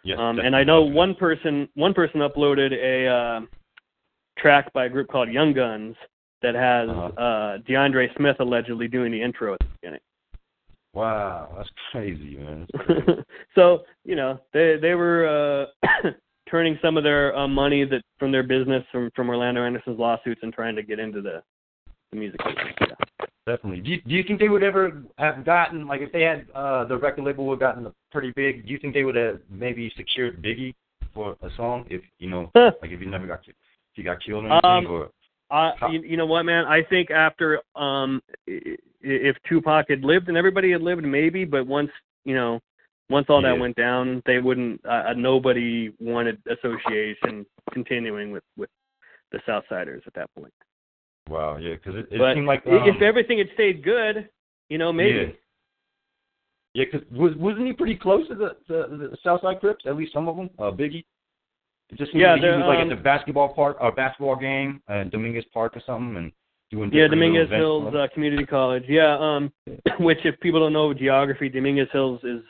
[0.03, 0.18] Yes.
[0.18, 3.41] Um, and I know one person one person uploaded a uh,
[4.39, 5.95] track by a group called Young Guns
[6.43, 7.07] that has Uh-huh.
[7.22, 10.01] uh, DeAndre Smith allegedly doing the intro at the beginning.
[10.93, 12.66] Wow, that's crazy, man.
[12.72, 13.22] That's crazy.
[13.55, 16.11] so you know they they were uh,
[16.51, 20.41] turning some of their uh, money that from their business from from Orlando Anderson's lawsuits
[20.43, 21.43] and trying to get into the
[22.12, 22.74] the music business.
[22.80, 23.26] Yeah.
[23.47, 23.80] Definitely.
[23.80, 26.84] Do you, do you think they would ever have gotten like if they had uh
[26.84, 28.66] the record label would have gotten pretty big?
[28.66, 30.74] Do you think they would have maybe secured Biggie
[31.14, 33.55] for a song if you know like if he never got if
[33.95, 35.11] he got killed or anything Um, or
[35.51, 36.65] Uh, you, you know what, man?
[36.65, 41.45] I think after um, if Tupac had lived and everybody had lived, maybe.
[41.45, 41.91] But once
[42.25, 42.61] you know,
[43.09, 44.81] once all that went down, they wouldn't.
[44.87, 48.71] Uh, nobody wanted association continuing with with
[49.33, 50.53] the Southsiders at that point.
[51.29, 54.29] wow yeah because it, it but seemed like um, if everything had stayed good,
[54.69, 55.37] you know, maybe.
[56.75, 59.85] Yeah, because was wasn't he pretty close to the the, the Southside Crips?
[59.87, 60.51] At least some of them.
[60.59, 61.05] Uh, Biggie.
[61.91, 65.11] It just Yeah, like was like um, at the basketball park or basketball game at
[65.11, 66.32] Dominguez Park or something, and
[66.70, 68.84] doing Yeah, Dominguez Hills uh, Community College.
[68.88, 69.53] Yeah, um,
[69.99, 72.43] which if people don't know geography, Dominguez Hills is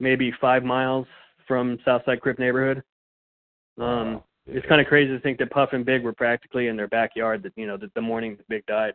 [0.00, 1.06] maybe five miles
[1.46, 2.82] from Southside Crip neighborhood.
[3.78, 4.24] Um, Wow.
[4.46, 7.42] it's kind of crazy to think that Puff and Big were practically in their backyard.
[7.42, 8.94] That you know, the, the morning that Big died.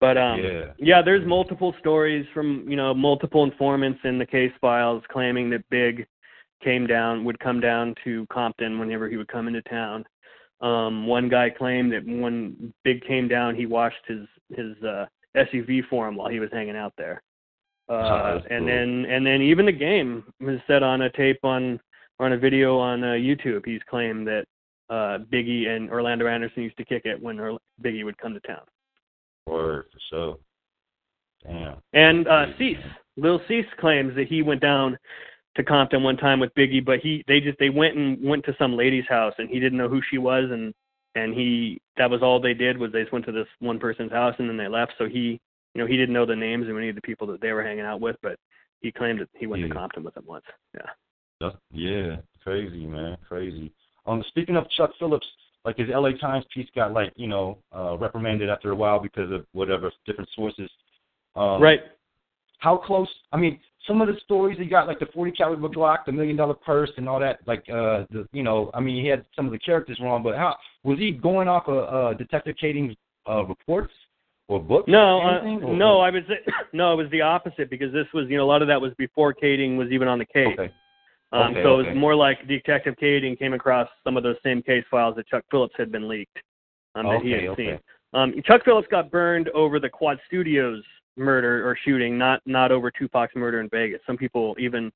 [0.00, 0.72] But um, yeah.
[0.78, 5.68] yeah, there's multiple stories from you know multiple informants in the case files claiming that
[5.70, 6.06] Big
[6.62, 10.04] came down would come down to Compton whenever he would come into town.
[10.60, 15.06] Um, one guy claimed that when Big came down, he washed his his uh,
[15.36, 17.22] SUV for him while he was hanging out there.
[17.88, 18.66] Uh, Oh, and cool.
[18.66, 21.80] then and then even the game was set on a tape on
[22.20, 23.66] on a video on uh, YouTube.
[23.66, 24.44] He's claimed that
[24.88, 28.40] uh, Biggie and Orlando Anderson used to kick it when Orla- Biggie would come to
[28.40, 28.62] town.
[29.46, 30.38] Word for sure.
[31.44, 31.78] Damn.
[31.92, 32.76] And uh Cease,
[33.16, 34.96] Lil Cease claims that he went down
[35.56, 38.56] to Compton one time with Biggie, but he they just they went and went to
[38.58, 40.72] some lady's house and he didn't know who she was and
[41.14, 44.12] and he that was all they did was they just went to this one person's
[44.12, 44.92] house and then they left.
[44.98, 45.40] So he
[45.74, 47.62] you know, he didn't know the names of any of the people that they were
[47.62, 48.36] hanging out with, but
[48.80, 50.44] he claimed that he went to Compton with them once.
[50.74, 50.90] Yeah.
[51.40, 53.72] That's, yeah, crazy man, crazy.
[54.06, 55.26] Um, speaking of Chuck Phillips,
[55.64, 59.30] like his LA Times piece got like you know uh, reprimanded after a while because
[59.32, 60.70] of whatever different sources.
[61.34, 61.80] Um, right.
[62.58, 63.08] how close?
[63.32, 66.36] I mean, some of the stories he got, like the 40 caliber Glock, the million
[66.36, 67.40] dollar purse, and all that.
[67.46, 70.36] Like, uh, the you know, I mean, he had some of the characters wrong, but
[70.36, 72.96] how was he going off of uh, Detective Kading's
[73.28, 73.92] uh, reports
[74.48, 74.88] or books?
[74.88, 76.22] No, or uh, or- no, I was
[76.72, 78.92] no, it was the opposite because this was, you know, a lot of that was
[78.98, 80.58] before Kading was even on the case.
[80.58, 80.72] Okay.
[81.32, 81.88] Um, Okay, so it okay.
[81.90, 85.44] was more like Detective Kading came across some of those same case files that Chuck
[85.50, 86.36] Phillips had been leaked
[86.94, 87.66] um, that he had okay.
[87.66, 87.78] seen.
[88.12, 90.82] Um, Chuck Phillips got burned over the Quad Studios
[91.16, 94.00] murder or shooting, not not over Tupac's murder in Vegas.
[94.06, 94.90] Some people, even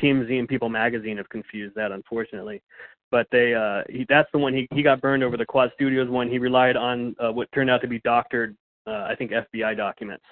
[0.00, 2.60] TMZ and People Magazine, have confused that, unfortunately.
[3.10, 6.08] But they, uh, he, that's the one he he got burned over the Quad Studios
[6.08, 6.28] one.
[6.30, 8.56] He relied on uh, what turned out to be doctored,
[8.86, 10.24] uh, I think FBI documents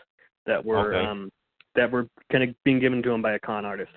[0.47, 1.05] that were Okay.
[1.07, 1.31] um,
[1.75, 3.93] that were kind of being given to him by a con artist,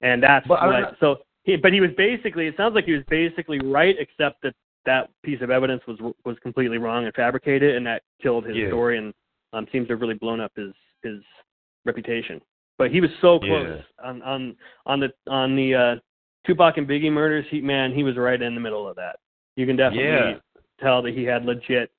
[0.00, 1.18] and that's But what, so.
[1.42, 2.46] He, but he was basically.
[2.46, 4.54] It sounds like he was basically right, except that
[4.84, 8.68] that piece of evidence was was completely wrong and fabricated, and that killed his Yeah.
[8.68, 9.14] story and
[9.52, 10.72] um, seems to have really blown up his
[11.02, 11.20] his
[11.84, 12.40] reputation.
[12.78, 15.94] But he was so close on on on the on the uh,
[16.46, 17.44] Tupac and Biggie murders.
[17.50, 19.16] He man, he was right in the middle of that.
[19.56, 20.38] You can definitely Yeah.
[20.80, 21.90] tell that he had legit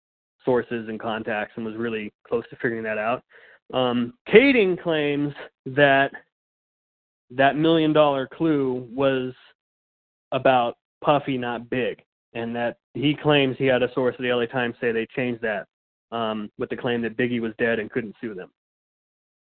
[0.44, 3.24] sources and contacts and was really close to figuring that out.
[3.74, 5.34] Um, Kading claims
[5.68, 6.12] that
[7.30, 9.34] that million dollar clue was
[10.32, 12.02] about Puffy, not Big,
[12.34, 15.42] and that he claims he had a source at the LA Times say they changed
[15.42, 15.68] that
[16.12, 18.50] um, with the claim that Biggie was dead and couldn't sue them.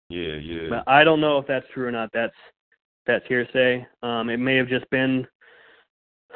[0.09, 0.69] Yeah, yeah.
[0.69, 2.09] But I don't know if that's true or not.
[2.13, 2.35] That's
[3.05, 3.85] that's hearsay.
[4.03, 5.27] Um, it may have just been.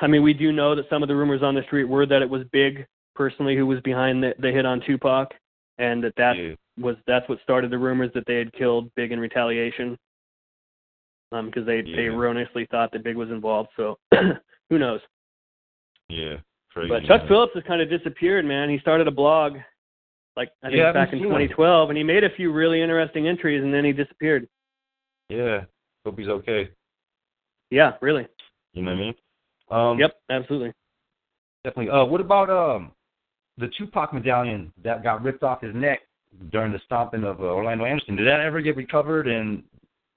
[0.01, 2.21] I mean, we do know that some of the rumors on the street were that
[2.21, 5.31] it was Big personally who was behind the, the hit on Tupac,
[5.77, 6.53] and that that yeah.
[6.77, 9.97] was that's what started the rumors that they had killed Big in retaliation.
[11.33, 13.69] Um, because they they erroneously thought that Big was involved.
[13.77, 13.97] So
[14.69, 14.99] who knows?
[16.09, 16.37] Yeah.
[16.73, 17.27] Crazy, but Chuck man.
[17.27, 18.69] Phillips has kind of disappeared, man.
[18.69, 19.57] He started a blog,
[20.37, 21.29] like I think Yeah, back in seen him.
[21.29, 24.47] 2012, and he made a few really interesting entries, and then he disappeared.
[25.29, 25.61] Yeah.
[26.05, 26.69] Hope he's okay.
[27.69, 28.27] Yeah, really.
[28.73, 29.13] You know what I mean?
[29.69, 30.73] Um, Yep, absolutely.
[31.63, 31.91] Definitely.
[31.91, 32.91] Uh, what about um
[33.57, 35.99] the Tupac medallion that got ripped off his neck
[36.51, 38.15] during the stomping of uh, Orlando Anderson?
[38.15, 39.27] Did that ever get recovered?
[39.27, 39.63] And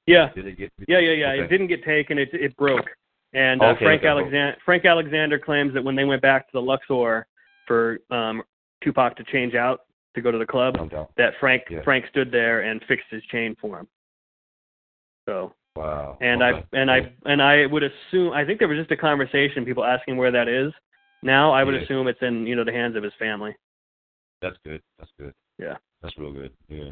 [0.07, 0.73] Yeah, did it get?
[0.89, 1.31] yeah, yeah, yeah.
[1.33, 1.43] Okay.
[1.45, 2.19] It didn't get taken.
[2.19, 2.87] It it broke.
[3.35, 4.09] And uh, Okay, Frank okay.
[4.09, 7.27] Alexander Frank Alexander claims that when they went back to the Luxor
[7.67, 8.43] for um,
[8.83, 9.81] Tupac to change out
[10.15, 11.83] to go to the club, No that Frank Yeah.
[11.83, 13.89] Frank stood there and fixed his chain for him.
[15.27, 16.19] So Wow.
[16.21, 16.67] and okay.
[16.73, 19.85] I and I and I would assume I think there was just a conversation, people
[19.85, 20.73] asking where that is.
[21.23, 21.81] Now I would Yeah.
[21.83, 23.55] assume it's in you know the hands of his family.
[24.41, 24.83] That's good.
[24.99, 25.35] That's good.
[25.59, 25.77] Yeah.
[26.03, 26.53] That's real good.
[26.69, 26.91] Yeah.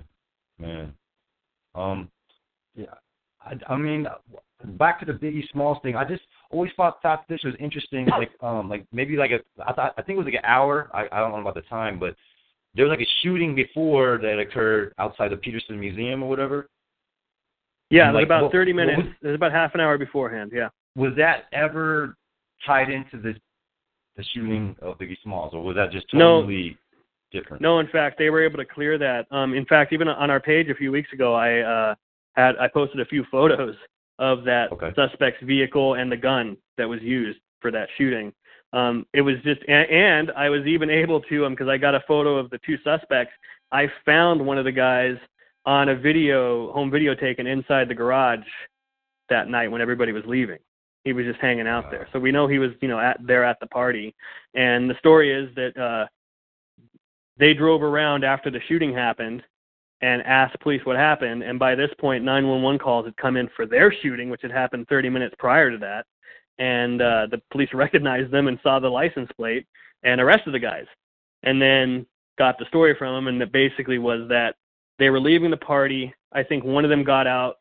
[0.58, 0.94] Man.
[1.74, 2.10] Um.
[2.74, 2.94] Yeah.
[3.44, 4.06] I, I mean,
[4.64, 5.96] back to the Biggie Smalls thing.
[5.96, 8.06] I just always thought thought this was interesting.
[8.06, 10.88] Like, um, like maybe like a I thought I think it was like an hour.
[10.94, 12.14] I I don't know about the time, but
[12.74, 16.68] there was like a shooting before that occurred outside the Petersen Museum or whatever.
[17.90, 18.96] Yeah, Like, about what- 30 minutes.
[19.02, 20.50] was- it was about half an hour beforehand.
[20.54, 20.70] Yeah.
[20.96, 22.16] Was that ever
[22.64, 23.36] tied into the
[24.14, 26.42] the shooting of Biggie Smalls, or was that just No.
[26.42, 26.76] totally
[27.30, 27.62] different?
[27.62, 29.26] No, in fact, they were able to clear that.
[29.30, 31.94] Um, in fact, even on our page a few weeks ago, I uh,
[32.36, 33.74] had I posted a few photos
[34.18, 34.92] of that Okay.
[34.94, 38.34] suspect's vehicle and the gun that was used for that shooting.
[38.72, 42.02] Um, it was just, and, and I was even able to, because I got a
[42.08, 43.32] photo of the two suspects.
[43.70, 45.16] I found one of the guys
[45.66, 48.40] on a video, home video taken inside the garage
[49.28, 50.58] that night when everybody was leaving.
[51.04, 53.44] He was just hanging out there, so we know he was, you know, at there
[53.44, 54.14] at the party.
[54.54, 56.06] And the story is that uh,
[57.38, 59.42] they drove around after the shooting happened
[60.00, 61.42] and asked police what happened.
[61.42, 64.86] And by this point, 911 calls had come in for their shooting, which had happened
[64.88, 66.06] 30 minutes prior to that.
[66.58, 69.66] And uh, the police recognized them and saw the license plate
[70.02, 70.86] and arrested the guys.
[71.42, 72.06] And then
[72.38, 74.54] got the story from them, and that basically was that
[74.98, 76.14] they were leaving the party.
[76.32, 77.56] I think one of them got out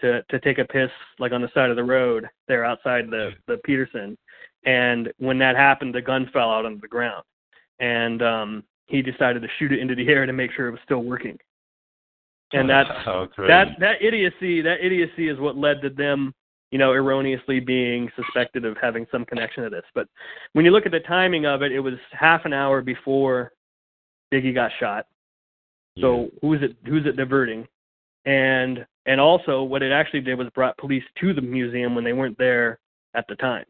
[0.00, 3.32] to to take a piss like on the side of the road there outside the
[3.46, 4.16] the Petersen.
[4.64, 7.24] And when that happened, the gun fell out onto the ground,
[7.78, 10.80] and um, he decided to shoot it into the air to make sure it was
[10.84, 11.38] still working.
[12.52, 16.32] And that's oh, that that idiocy that idiocy is what led to them
[16.70, 19.84] you know erroneously being suspected of having some connection to this.
[19.94, 20.08] But
[20.52, 23.52] when you look at the timing of it it was half an hour before
[24.32, 25.06] biggie got shot.
[26.00, 27.66] So who's it who's it diverting?
[28.26, 32.12] And and also what it actually did was brought police to the museum when they
[32.12, 32.78] weren't there
[33.14, 33.64] at the time.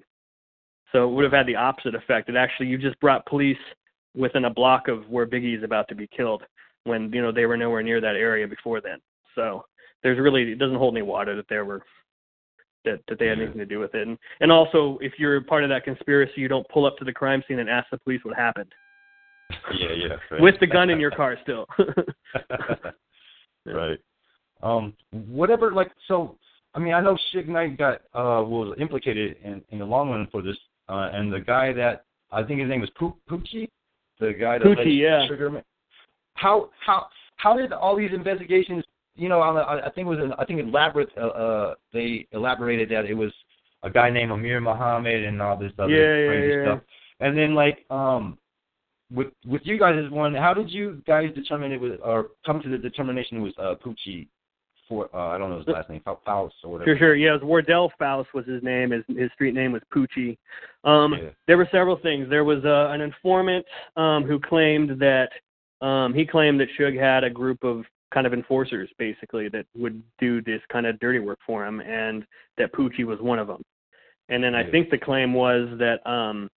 [0.92, 2.28] So it would have had the opposite effect.
[2.28, 3.58] It actually you just brought police
[4.16, 6.42] within a block of where biggie is about to be killed
[6.84, 8.98] when you know they were nowhere near that area before then.
[9.34, 9.64] So
[10.02, 11.82] there's really it doesn't hold any water that there were
[12.86, 15.62] that that they had anything to do with it and and also if you're part
[15.62, 18.20] of that conspiracy you don't pull up to the crime scene and ask the police
[18.22, 18.72] what happened
[19.78, 20.08] yeah, yeah.
[20.30, 20.40] right.
[20.40, 21.66] with the gun in your car still
[23.66, 23.98] right.
[24.62, 25.72] Um, whatever.
[25.72, 26.36] Like, so,
[26.74, 30.28] I mean, I know Suge Knight got uh was implicated in in the long run
[30.30, 30.56] for this,
[30.88, 33.68] uh, and the guy that I think his name was Poo- Poochie,
[34.20, 35.26] the guy that Poochie, yeah.
[35.28, 35.62] Sugar Man.
[36.34, 37.06] How how
[37.36, 38.84] how did all these investigations?
[39.16, 41.08] You know, I, I think it was an, I think elaborate.
[41.16, 43.32] Uh, uh, they elaborated that it was
[43.82, 46.64] a guy named Amir Muhammad and all this other Yeah, yeah, crazy yeah.
[46.64, 46.80] stuff.
[47.20, 48.38] And then like um
[49.12, 52.60] with with you guys as one, how did you guys determine it was or come
[52.62, 54.28] to the determination it was uh Poochie
[54.88, 56.90] for uh I don't know his last name, Fau- Faust or whatever.
[56.90, 57.16] Sure, sure.
[57.16, 58.90] Yeah, it was Wardell Fouse was his name.
[58.90, 60.36] His his street name was Poochie.
[60.84, 61.30] Um, Yeah.
[61.46, 62.28] There were several things.
[62.28, 63.64] There was uh, an informant
[63.96, 65.30] um, who claimed that
[65.80, 70.02] um, he claimed that Suge had a group of kind of enforcers, basically, that would
[70.18, 72.24] do this kind of dirty work for him, and
[72.58, 73.62] that Poochie was one of them.
[74.28, 76.48] And then I think the claim was that um,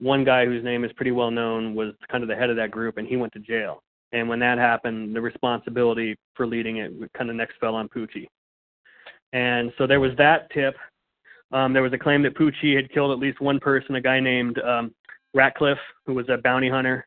[0.00, 2.70] one guy whose name is pretty well known was kind of the head of that
[2.70, 3.82] group, and he went to jail.
[4.12, 8.26] And when that happened, the responsibility for leading it kind of next fell on Poochie.
[9.32, 10.76] And so there was that tip.
[11.52, 14.20] Um, there was a claim that Poochie had killed at least one person, a guy
[14.20, 14.94] named um,
[15.34, 17.06] Ratcliffe, who was a bounty hunter,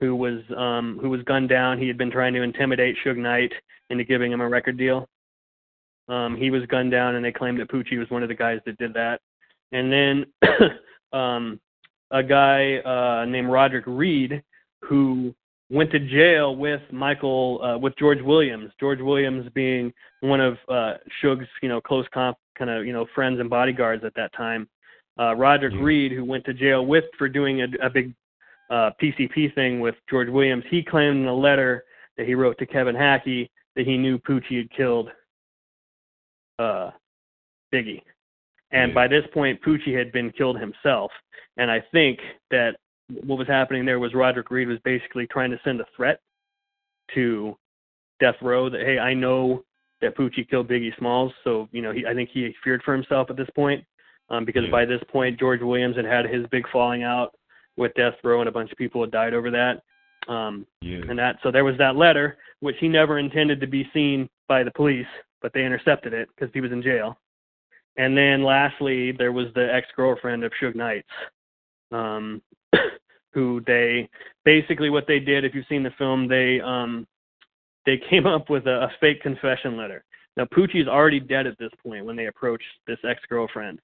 [0.00, 1.78] who was um, who was gunned down.
[1.78, 3.52] He had been trying to intimidate Suge Knight
[3.90, 5.08] into giving him a record deal.
[6.08, 8.60] Um, he was gunned down, and they claimed that Poochie was one of the guys
[8.66, 9.20] that did that.
[9.72, 10.26] And then
[11.12, 11.60] um,
[12.10, 14.42] a guy uh, named Roderick Reed,
[14.82, 15.34] who
[15.70, 18.72] went to jail with Michael uh, with George Williams.
[18.80, 23.06] George Williams being one of uh, Suge's you know close comp kind of you know
[23.14, 24.68] friends and bodyguards at that time.
[25.18, 25.82] Uh, Roderick Yeah.
[25.82, 28.14] Reed, who went to jail with for doing a, a big
[28.70, 31.84] uh, PCP thing with George Williams, he claimed in a letter
[32.16, 35.10] that he wrote to Kevin Hackie that he knew Poochie had killed
[36.58, 36.90] uh,
[37.72, 38.02] Biggie.
[38.70, 38.94] And Yeah.
[38.94, 41.12] by this point, Poochie had been killed himself.
[41.56, 42.18] And I think
[42.50, 42.76] that
[43.24, 46.20] what was happening there was Roderick Reed was basically trying to send a threat
[47.14, 47.56] to
[48.20, 49.64] Death Row that hey, I know
[50.00, 53.30] that Poochie killed Biggie Smalls, so you know he I think he feared for himself
[53.30, 53.84] at this point,
[54.28, 54.70] um, because Yeah.
[54.70, 57.34] by this point George Williams had had his big falling out
[57.78, 59.82] with Death Row and a bunch of people had died over that.
[60.28, 61.02] Um, Yeah.
[61.08, 64.62] and that so there was that letter which he never intended to be seen by
[64.62, 65.06] the police,
[65.40, 67.18] but they intercepted it because he was in jail.
[67.96, 71.08] And then lastly, there was the ex-girlfriend of Suge Knight's,
[71.92, 72.42] um,
[73.32, 74.08] who they
[74.44, 75.44] basically what they did.
[75.44, 77.06] If you've seen the film, they um,
[77.86, 80.04] they came up with a, a fake confession letter.
[80.36, 83.80] Now Poochie's already dead at this point when they approach this ex-girlfriend.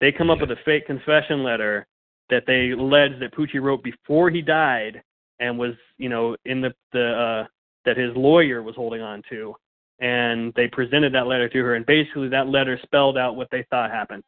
[0.00, 1.86] They come up with a fake confession letter
[2.30, 5.02] that they alleged that Poochie wrote before he died
[5.40, 7.46] and was, you know, in the the uh,
[7.84, 9.54] that his lawyer was holding on to,
[10.00, 13.64] and they presented that letter to her, and basically that letter spelled out what they
[13.70, 14.22] thought happened,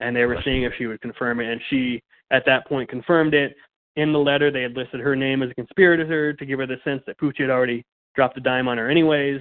[0.00, 3.34] and they were seeing if she would confirm it, and she at that point confirmed
[3.34, 3.56] it.
[3.96, 6.80] In the letter, they had listed her name as a conspirator to give her the
[6.82, 7.84] sense that Poochie had already
[8.16, 9.40] dropped a dime on her anyways,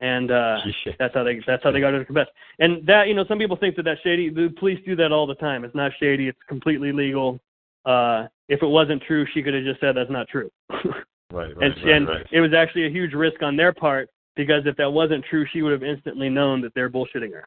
[0.00, 0.58] and uh,
[0.98, 2.28] that's how they that's how they got her to confess.
[2.58, 4.28] And that you know, some people think that that's shady.
[4.30, 5.64] The police do that all the time.
[5.64, 6.28] It's not shady.
[6.28, 7.40] It's completely legal.
[7.84, 10.50] Uh, if it wasn't true, she could have just said that's not true.
[11.32, 12.26] Right, right, and right, and right.
[12.30, 15.60] it was actually a huge risk on their part because if that wasn't true, she
[15.60, 17.44] would have instantly known that they're bullshitting her,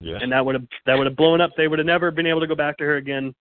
[0.00, 0.18] Yeah.
[0.22, 1.50] and that would have that would have blown up.
[1.56, 3.34] They would have never been able to go back to her again,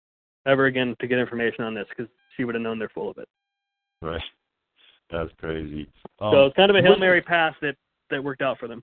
[0.47, 3.19] ever again, to get information on this because she would have known they're full of
[3.19, 3.29] it.
[4.01, 4.23] Right.
[5.11, 5.87] That's crazy.
[6.21, 7.77] Um, so it's kind of a hail mary pass that
[8.11, 8.83] that worked out for them.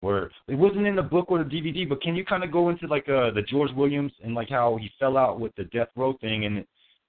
[0.00, 2.68] Where it wasn't in the book or the DVD, but can you kind of go
[2.68, 5.88] into like uh the George Williams and like how he fell out with the death
[5.96, 6.44] row thing?
[6.44, 6.64] And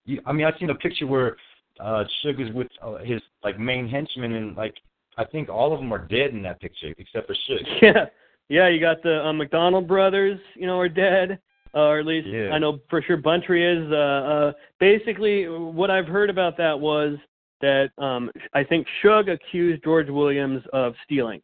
[0.05, 1.35] you, I mean, I've seen a picture where
[1.79, 4.75] uh Suge's with uh, his like main henchmen, and like
[5.17, 7.67] I think all of them are dead in that picture except for Suge.
[7.81, 8.05] Yeah,
[8.49, 8.67] yeah.
[8.69, 11.39] You got the um, McDonald brothers, you know, are dead,
[11.75, 12.51] uh, or at least Yeah.
[12.51, 13.91] I know for sure Buntry is.
[13.91, 17.17] Uh, uh, basically, what I've heard about that was
[17.61, 21.41] that um, I think Suge accused George Williams of stealing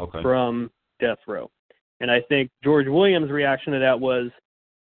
[0.00, 0.22] Okay.
[0.22, 0.70] from
[1.00, 1.50] Death Row,
[2.00, 4.30] and I think George Williams' reaction to that was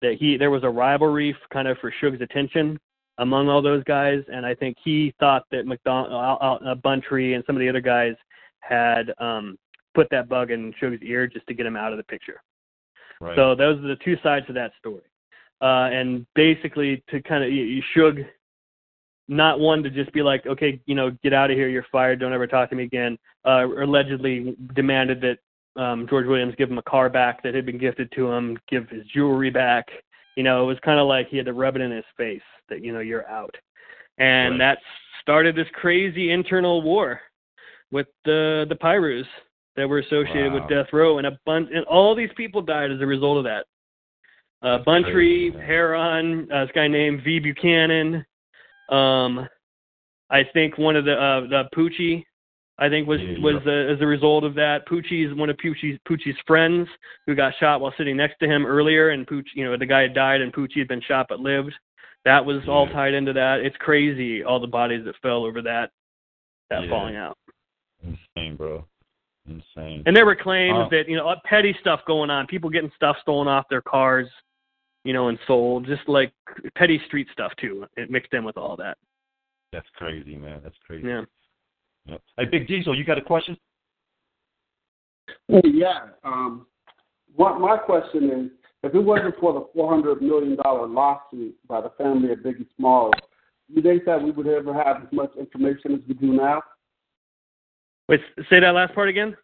[0.01, 2.79] that he there was a rivalry kind of for Suge's attention
[3.17, 7.55] among all those guys, and I think he thought that McDonald, uh, Buntry, and some
[7.55, 8.13] of the other guys
[8.61, 9.57] had um,
[9.93, 12.41] put that bug in Suge's ear just to get him out of the picture.
[13.19, 13.35] Right.
[13.35, 15.03] So those are the two sides to that story.
[15.61, 17.49] Uh, and basically, to kind of
[17.93, 18.25] Suge,
[19.29, 22.19] not one to just be like, okay, you know, get out of here, you're fired,
[22.19, 23.17] don't ever talk to me again.
[23.45, 27.77] Uh, allegedly demanded that um, George Williams give him a car back that had been
[27.77, 29.87] gifted to him, give his jewelry back.
[30.35, 32.41] You know, it was kind of like he had to rub it in his face
[32.69, 33.55] that you know you're out,
[34.17, 34.57] and Right.
[34.59, 34.79] that
[35.21, 37.21] started this crazy internal war
[37.91, 39.27] with the the Pyrus
[39.75, 40.59] that were associated Wow.
[40.61, 43.43] with Death Row, and a bunch, and all these people died as a result of
[43.43, 43.65] that.
[44.61, 45.51] Uh, crazy.
[45.51, 47.39] Heron, uh, this guy named V.
[47.39, 48.25] Buchanan.
[48.89, 49.47] Um,
[50.29, 52.23] I think one of the uh, the Poochie,
[52.77, 54.87] I think was Yeah, was uh, as a result of that.
[54.87, 56.87] Poochie's one of Poochie's Poochie's friends
[57.25, 60.01] who got shot while sitting next to him earlier, and Pooch, you know, the guy
[60.01, 61.73] had died, and Poochie had been shot but lived.
[62.25, 63.61] That was all tied into that.
[63.61, 65.91] It's crazy all the bodies that fell over that
[66.69, 66.89] that Yeah.
[66.89, 67.37] falling out.
[68.03, 68.85] Insane, bro.
[69.47, 70.03] Insane.
[70.05, 73.17] And there were claims Uh, that you know petty stuff going on, people getting stuff
[73.21, 74.29] stolen off their cars,
[75.03, 76.33] you know, and soul, just like
[76.75, 77.85] petty street stuff too.
[77.97, 78.97] It mixed in with all that.
[79.71, 80.61] That's crazy, man.
[80.63, 81.07] That's crazy.
[81.07, 81.21] Yeah.
[82.05, 82.21] Yep.
[82.37, 83.57] Hey, Big Diesel, you got a question?
[85.47, 86.07] Hey, yeah.
[86.23, 86.65] Um,
[87.35, 88.51] what my question is,
[88.83, 92.65] if it wasn't for the four hundred million dollar lawsuit by the family of Biggie
[92.77, 93.13] Smalls,
[93.67, 96.61] do you think that we would ever have as much information as we do now?
[98.07, 99.35] Wait, say that last part again.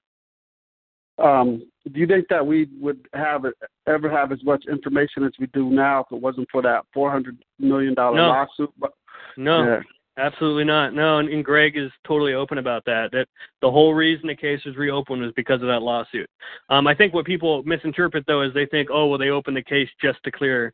[1.20, 3.46] Um, do you think that we would have
[3.88, 7.12] ever have as much information as we do now if it wasn't for that four
[7.12, 8.28] hundred million dollar No.
[8.28, 8.74] lawsuit?
[8.80, 8.92] But,
[9.38, 9.80] No, yeah.
[10.18, 10.94] absolutely not.
[10.94, 13.12] No, and, and Greg is totally open about that.
[13.12, 13.28] That
[13.62, 16.30] the whole reason the case was reopened was because of that lawsuit.
[16.70, 19.64] Um, I think what people misinterpret though is they think, oh, well, they opened the
[19.64, 20.74] case just to clear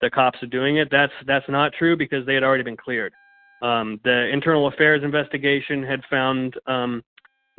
[0.00, 0.88] the cops of doing it.
[0.90, 3.12] That's that's not true because they had already been cleared.
[3.62, 7.02] Um, the internal affairs investigation had found um,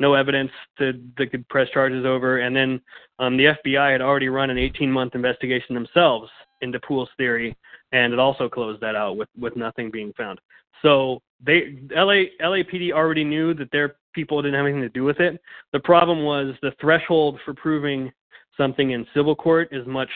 [0.00, 2.80] no evidence to, that could press charges over, and then
[3.18, 6.30] um, the FBI had already run an 18-month investigation themselves
[6.60, 7.56] into Poole's theory,
[7.92, 10.40] and it also closed that out with with nothing being found.
[10.82, 15.20] So they LA LAPD already knew that their people didn't have anything to do with
[15.20, 15.40] it.
[15.72, 18.12] The problem was the threshold for proving
[18.56, 20.10] something in civil court is much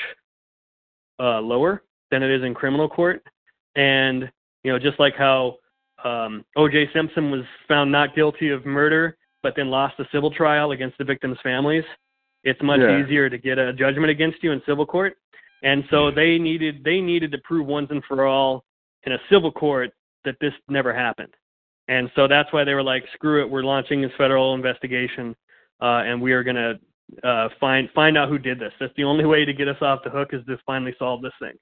[1.19, 3.23] uh, lower than it is in criminal court,
[3.77, 4.31] and
[4.65, 5.57] you know just like how
[6.05, 6.91] um, O.J.
[6.95, 11.05] Simpson was found not guilty of murder, but then lost a civil trial against the
[11.05, 11.85] victims' families.
[12.43, 12.99] it's much Yeah.
[13.05, 15.15] easier to get a judgment against you in civil court.
[15.63, 18.65] And so they needed they needed to prove once and for all
[19.05, 19.93] in a civil court
[20.25, 21.35] that this never happened.
[21.89, 25.37] And so that's why they were like, screw it, we're launching this federal investigation,
[25.83, 26.79] uh, and we are gonna
[27.25, 28.73] uh, find find out who did this.
[28.81, 31.35] That's the only way to get us off the hook is to finally solve this
[31.41, 31.59] thing.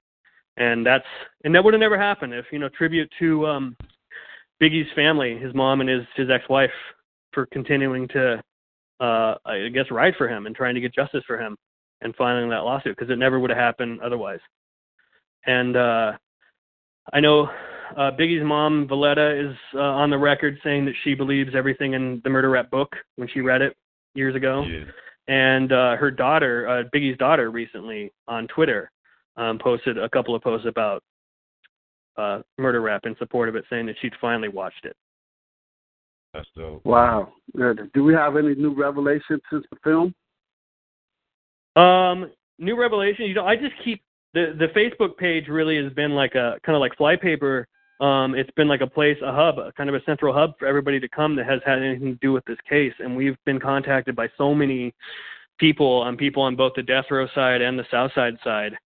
[0.59, 1.07] And that's
[1.43, 3.77] and that would have never happened if you know tribute to um,
[4.61, 6.71] Biggie's family, his mom and his his ex-wife,
[7.39, 8.43] for continuing to
[8.99, 11.57] uh, I guess ride for him and trying to get justice for him
[12.01, 14.41] and filing that lawsuit because it never would have happened otherwise.
[15.47, 16.13] And uh,
[17.13, 17.49] I know
[17.97, 22.21] uh, Biggie's mom, Voletta, is uh, on the record saying that she believes everything in
[22.25, 23.77] the murder rap book when she read it
[24.15, 24.65] years ago.
[24.65, 24.85] Yeah.
[25.29, 28.91] And uh, her daughter, uh, Biggie's daughter, recently on Twitter
[29.37, 31.05] um, posted a couple of posts about
[32.17, 34.97] uh, murder rap in support of it, saying that she'd finally watched it.
[36.39, 36.85] That's dope.
[36.87, 37.33] Wow.
[37.57, 37.91] Good.
[37.95, 40.15] Do we have any new revelations since the film?
[41.75, 42.31] Um,
[42.61, 43.25] new revelation.
[43.25, 44.03] You know, I just keep
[44.35, 47.67] the the Facebook page really has been like a kind of like flypaper.
[48.01, 50.67] Um, it's been like a place, a hub, a kind of a central hub for
[50.67, 52.93] everybody to come that has had anything to do with this case.
[53.01, 54.95] And we've been contacted by so many
[55.59, 58.79] people, um, people on both the death row side and the south side side,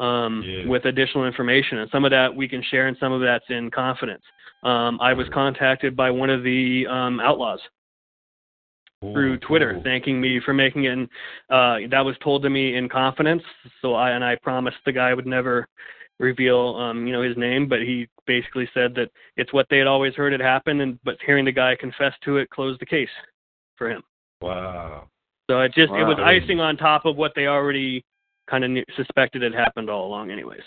[0.00, 0.66] um, Yeah.
[0.66, 1.78] with additional information.
[1.78, 4.24] And some of that we can share, and some of that's in confidence.
[4.62, 7.60] Um, I was contacted by one of the um, outlaws
[9.00, 9.82] through Twitter, ooh.
[9.82, 10.92] thanking me for making it.
[10.92, 11.08] And,
[11.50, 13.42] uh, that was told to me in confidence.
[13.82, 15.66] So I and I promised the guy would never
[16.18, 17.68] reveal, um, you know, his name.
[17.68, 21.16] But he basically said that it's what they had always heard had happened, and but
[21.24, 23.08] hearing the guy confess to it closed the case
[23.76, 24.02] for him.
[24.40, 25.08] Wow.
[25.50, 28.04] So it just it was icing on top of what they already
[28.50, 30.62] kind of suspected had happened all along, anyways.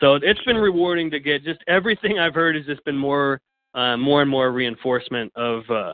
[0.00, 3.40] So it's been rewarding to get just everything I've heard has just been more,
[3.74, 5.92] uh, more and more reinforcement of uh,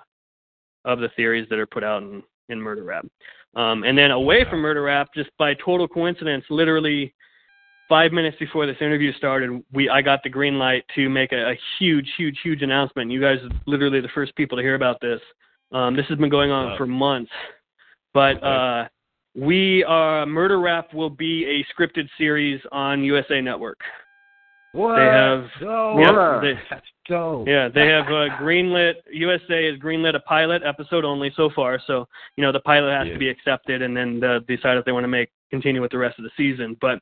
[0.84, 3.06] of the theories that are put out in, in Murder Rap.
[3.54, 7.14] Um, and then away from Murder Rap, just by total coincidence, literally
[7.88, 11.50] five minutes before this interview started, we I got the green light to make a,
[11.50, 13.10] a huge, huge, huge announcement.
[13.10, 15.20] You guys are literally the first people to hear about this.
[15.72, 16.76] Um, this has been going on Wow.
[16.76, 17.30] for months,
[18.14, 18.88] but uh,
[19.34, 23.80] we are Murder Rap will be a scripted series on USA Network.
[24.72, 24.96] What?
[24.96, 25.98] They have- dope.
[26.00, 27.46] Yeah, they- That's dope.
[27.48, 28.94] Yeah, they have uh, greenlit.
[29.10, 31.78] USA has greenlit a pilot episode only so far.
[31.86, 33.12] So you know the pilot has Yeah.
[33.14, 35.98] to be accepted, and then uh, decide if they want to make continue with the
[35.98, 36.76] rest of the season.
[36.80, 37.00] But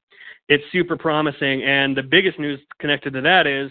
[0.49, 3.71] it's super promising, and the biggest news connected to that is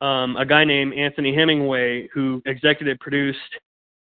[0.00, 3.38] um, a guy named Anthony Hemingway who executive produced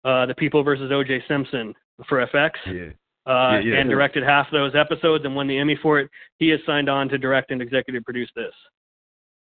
[0.05, 1.23] uh, the People versus O.J.
[1.27, 1.73] Simpson
[2.07, 2.51] for FX.
[2.67, 2.89] Yeah.
[3.27, 3.79] Uh, Yeah, yeah.
[3.79, 6.09] and directed half those episodes and won the Emmy for it.
[6.37, 8.53] He has signed on to direct and executive produce this.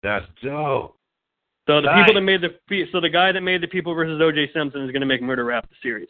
[0.01, 0.95] That's dope.
[1.67, 1.99] So the Nice.
[2.05, 4.51] people that made the so the guy that made the People versus O.J.
[4.53, 6.07] Simpson is going to make Murder Rap the series.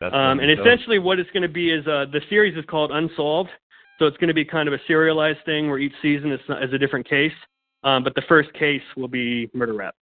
[0.00, 0.66] That's Um, and dope.
[0.66, 3.50] essentially, what it's going to be is uh, the series is called Unsolved.
[3.98, 6.72] So it's going to be kind of a serialized thing where each season is, is
[6.72, 7.34] a different case.
[7.84, 9.94] Um, but the first case will be Murder Rap.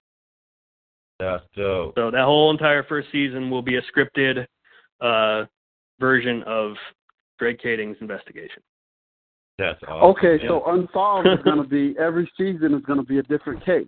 [1.18, 1.94] That's dope.
[1.96, 4.46] So that whole entire first season will be a scripted
[5.02, 5.44] uh,
[6.00, 6.72] version of
[7.38, 8.62] Greg Kading's investigation.
[9.58, 10.10] That's awesome.
[10.16, 10.46] Okay, man.
[10.48, 13.86] so Unsolved is going to be every season is going to be a different case.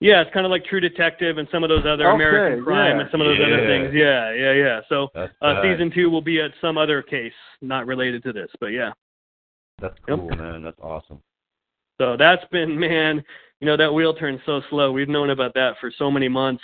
[0.00, 2.96] Yeah, it's kind of like True Detective and some of those other Okay, American Crime
[2.96, 3.02] yeah.
[3.02, 3.94] and some of those other things.
[3.94, 4.80] Yeah, yeah, yeah.
[4.90, 5.62] So uh, tight.
[5.62, 7.32] season two will be at some other case,
[7.62, 8.90] not related to this, but yeah.
[9.80, 10.18] That's Yep.
[10.18, 10.62] cool, man.
[10.62, 11.20] That's awesome.
[11.98, 13.24] So that's been, man,
[13.60, 14.92] you know, that wheel turns so slow.
[14.92, 16.62] We've known about that for so many months.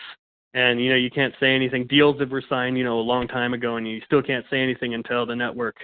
[0.55, 1.87] And, you know, you can't say anything.
[1.87, 4.61] Deals that were signed, you know, a long time ago, and you still can't say
[4.61, 5.77] anything until the network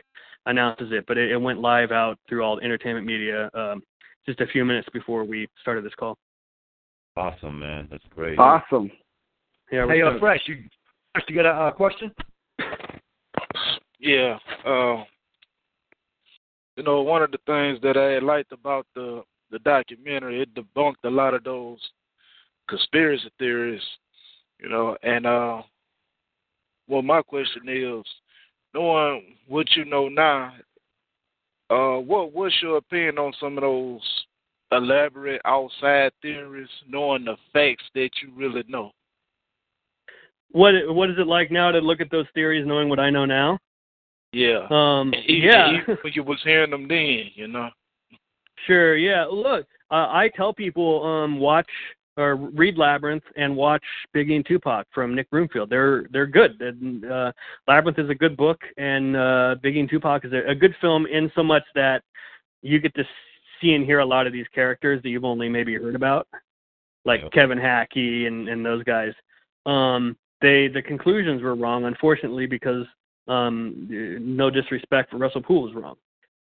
[0.47, 1.05] announces it.
[1.07, 3.83] But it, it went live out through all the entertainment media um,
[4.27, 6.19] just a few minutes before we started this call.
[7.17, 7.89] Awesome, man.
[7.91, 8.39] That's great.
[8.39, 8.91] Awesome.
[9.73, 10.19] Yeah, we're Hey, uh.
[10.21, 10.57] Fresh, you,
[11.13, 12.13] Fresh, you got a uh, question?
[13.99, 14.39] Yeah.
[14.67, 15.05] Uh,
[16.77, 21.05] you know, one of the things that I liked about the the documentary, it debunked
[21.05, 21.79] a lot of those
[22.69, 23.81] conspiracy theories.
[24.61, 25.63] You know, and uh,
[26.89, 28.05] well, my question is,
[28.75, 30.53] knowing what you know now,
[31.71, 34.01] uh, what what's your opinion on some of those
[34.73, 38.91] elaborate outside theories, knowing the facts that you really know?
[40.51, 43.27] What what is it like now to look at those theories, knowing what I know
[43.27, 43.59] now?
[44.33, 44.67] Yeah.
[44.71, 45.81] Um, Even- yeah.
[45.83, 47.71] even when you was hearing them then, you know.
[48.67, 48.97] Sure.
[48.97, 49.25] Yeah.
[49.25, 51.69] Look, uh, I tell people um, watch
[52.19, 55.71] or read Labyrinth and watch Biggie and Tupac from Nick Broomfield.
[55.71, 56.61] They're they're good.
[57.11, 57.33] Uh,
[57.67, 61.07] Labyrinth is a good book, and uh, Biggie and Tupac is a, a good film
[61.07, 62.03] in so much that
[62.61, 63.05] you get to
[63.61, 66.27] see and hear a lot of these characters that you've only maybe heard about,
[67.05, 67.33] like Yep.
[67.33, 69.13] Kevin Hackie and and those guys.
[69.65, 72.85] Um, they the conclusions were wrong, unfortunately, because
[73.29, 73.87] um,
[74.21, 75.97] no disrespect for Russell Poole, was wrong.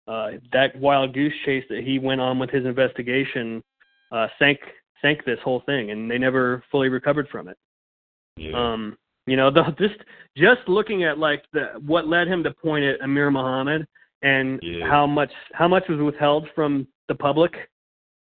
[0.07, 3.63] Uh, that wild goose chase that he went on with his investigation
[4.11, 4.59] uh, sank
[5.05, 7.57] sank this whole thing, and they never fully recovered from it.
[8.37, 8.51] Yeah.
[8.53, 8.97] Um,
[9.27, 9.99] you know, the, just
[10.35, 13.87] just looking at like the what led him to point at Amir Muhammad
[14.21, 14.87] and Yeah.
[14.87, 17.53] how much how much was withheld from the public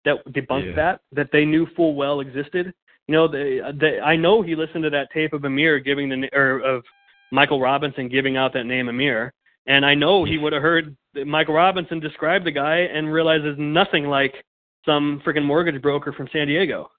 [0.05, 0.75] that debunked Yeah.
[0.75, 2.73] that that they knew full well existed.
[3.07, 6.29] You know, they, they I know he listened to that tape of Amir giving the
[6.33, 6.83] or of
[7.31, 9.33] Michael Robinson giving out that name Amir,
[9.67, 10.95] and I know he would have heard
[11.25, 14.43] Michael Robinson describe the guy and realizes nothing like
[14.85, 16.89] some freaking mortgage broker from San Diego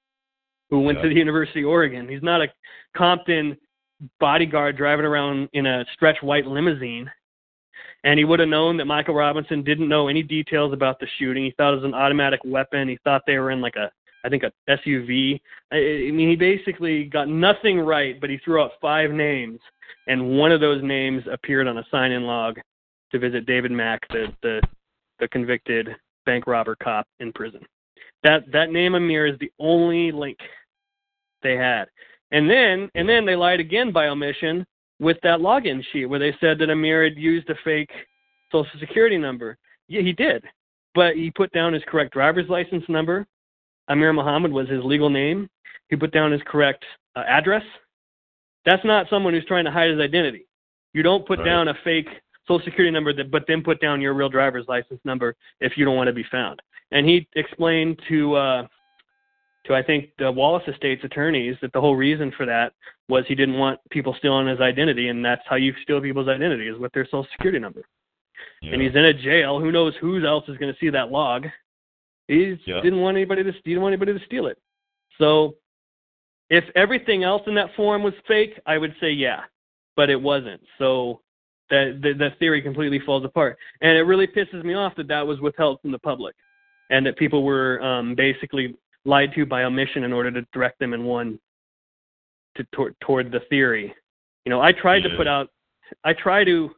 [0.71, 1.03] who went Yeah.
[1.03, 2.09] to the University of Oregon.
[2.09, 2.49] He's not a
[2.97, 3.57] Compton
[4.19, 7.11] bodyguard driving around in a stretch white limousine.
[8.05, 11.45] And he would have known that Michael Robinson didn't know any details about the shooting.
[11.45, 12.89] He thought it was an automatic weapon.
[12.89, 13.91] He thought they were in like a,
[14.25, 15.41] I think a SUV.
[15.71, 19.61] I, I mean, he basically got nothing right, but he threw out five names,
[20.07, 22.59] and one of those names appeared on a sign-in log
[23.13, 24.63] to visit David Mack, the the,
[25.19, 25.89] the convicted
[26.31, 27.61] bank robber cop in prison.
[28.23, 30.39] That that name Amir is the only link
[31.43, 31.87] they had.
[32.31, 34.65] And then and then they lied again by omission
[35.01, 37.91] with that login sheet where they said that Amir had used a fake
[38.53, 39.57] social security number.
[39.89, 40.45] Yeah, he did.
[40.95, 43.27] But he put down his correct driver's license number.
[43.89, 45.49] Amir Muhammad was his legal name.
[45.89, 46.85] He put down his correct
[47.17, 47.65] uh, address.
[48.65, 50.47] That's not someone who's trying to hide his identity.
[50.93, 51.47] You don't put Right.
[51.47, 52.09] down a fake
[52.51, 55.85] social security number that but then put down your real driver's license number if you
[55.85, 56.61] don't want to be found.
[56.91, 58.67] And he explained to uh
[59.67, 62.73] to I think the Wallace Estates attorneys that the whole reason for that
[63.09, 66.67] was he didn't want people stealing his identity, and that's how you steal people's identity
[66.69, 67.83] is with their social security number.
[68.63, 68.73] yeah.
[68.73, 69.61] And he's in a jail.
[69.61, 71.47] Who knows who else is going to see that log?
[72.27, 72.81] He Yeah.
[72.81, 74.59] didn't want anybody to he didn't want anybody to steal it.
[75.19, 75.57] So,
[76.49, 79.43] if everything else in that form was fake, I would say yeah,
[79.95, 80.63] but it wasn't.
[80.79, 81.21] So
[81.71, 85.27] that the, the theory completely falls apart, and it really pisses me off that that
[85.27, 86.35] was withheld from the public,
[86.91, 90.93] and that people were um, basically lied to by omission in order to direct them
[90.93, 91.39] in one
[92.57, 93.95] to toward, toward the theory.
[94.45, 95.49] You know, I tried to put out,
[96.05, 96.71] I try to,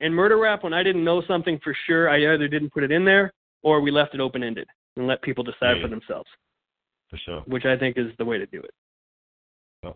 [0.00, 2.90] in murder rap when I didn't know something for sure, I either didn't put it
[2.90, 3.32] in there
[3.62, 5.82] or we left it open ended and let people decide Yeah.
[5.82, 6.28] for themselves,
[7.10, 7.40] for sure.
[7.42, 8.70] which I think is the way to do it.
[9.82, 9.92] Yeah.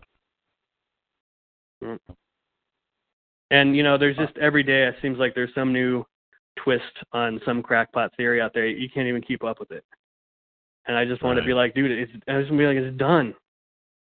[1.82, 1.98] Mm.
[3.52, 6.04] And you know, there's just every day it seems like there's some new
[6.64, 6.82] twist
[7.12, 8.66] on some crackpot theory out there.
[8.66, 9.84] You can't even keep up with it.
[10.86, 12.76] And I just want to be like, dude, it's I just want to be like,
[12.78, 13.34] it's done.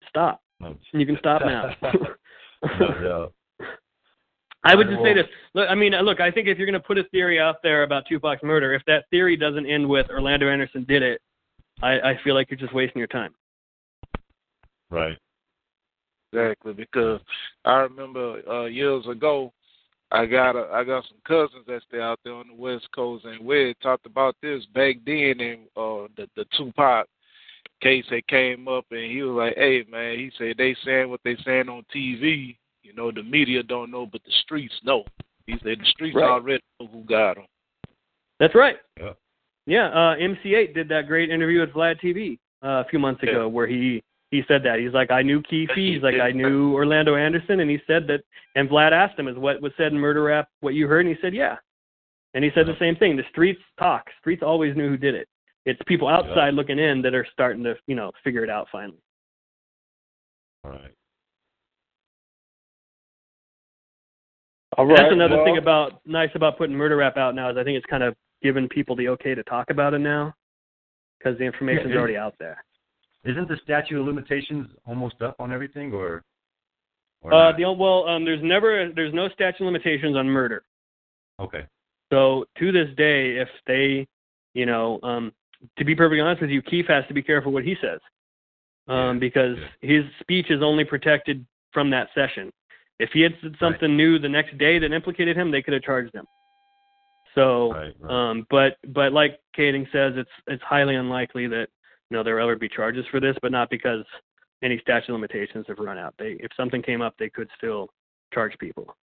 [0.07, 0.39] Stop.
[0.59, 1.75] No, You can stop now.
[2.79, 3.31] no,
[4.63, 5.25] I would just say this.
[5.55, 7.81] Look, I mean, look, I think if you're going to put a theory out there
[7.84, 11.19] about Tupac's murder, if that theory doesn't end with Orlando Anderson did it,
[11.81, 13.34] I, I feel like you're just wasting your time.
[14.91, 15.17] right.
[16.34, 17.19] Exactly, because
[17.63, 19.53] I remember uh, years ago,
[20.11, 23.25] I got a, I got some cousins that stay out there on the West Coast,
[23.25, 27.07] and we had talked about this back then, and uh, the the Tupac
[27.81, 31.19] case that came up, and he was like, "Hey, man," he said they saying what
[31.23, 32.57] they saying on TV.
[32.81, 35.05] You know, the media don't know, but the streets know.
[35.45, 36.29] He said the streets Right.
[36.29, 37.45] already know who got him.
[38.39, 38.77] That's right.
[38.99, 39.13] Yeah.
[39.65, 43.23] Yeah, uh, MC Eiht did that great interview with Vlad TV uh, a few months
[43.23, 43.45] ago Yeah.
[43.45, 44.03] where he
[44.34, 47.69] he said that he's like I knew Keefe, he's like I knew Orlando Anderson, and
[47.69, 48.21] he said that.
[48.55, 51.15] And Vlad asked him, "Is what was said in Murder Rap what you heard?" And
[51.15, 51.57] he said, "Yeah."
[52.34, 53.15] And he said the same thing.
[53.15, 54.09] The streets talk.
[54.19, 55.27] Streets always knew who did it.
[55.65, 58.97] It's people outside looking in that are starting to you know figure it out finally.
[60.63, 60.95] All right.
[64.79, 64.97] All right.
[64.97, 67.77] That's another well, thing about nice about putting Murder Rap out now is I think
[67.77, 70.34] it's kind of given people the okay to talk about it now
[71.19, 72.63] because the information's Yeah, already out there.
[73.26, 76.24] Isn't the statute of limitations almost up on everything, or?
[77.21, 80.63] or Uh, the well, um, there's never there's no statute of limitations on murder.
[81.39, 81.65] okay.
[82.11, 84.07] So to this day, if they,
[84.53, 85.32] you know, um,
[85.78, 87.99] to be perfectly honest with you, Keith has to be careful what he says,
[88.88, 92.51] um, Yeah, because his speech is only protected from that session.
[92.99, 95.82] If he had said something new the next day that implicated him, they could have
[95.82, 96.28] charged him.
[97.34, 97.93] So, Right.
[97.99, 98.30] Right.
[98.30, 101.69] um, but but like Kading says, it's it's highly unlikely that
[102.10, 104.06] you know there will ever be charges for this, but not because
[104.62, 106.14] any statute of limitations have run out.
[106.18, 107.89] They if something came up, they could still
[108.34, 108.95] charge people.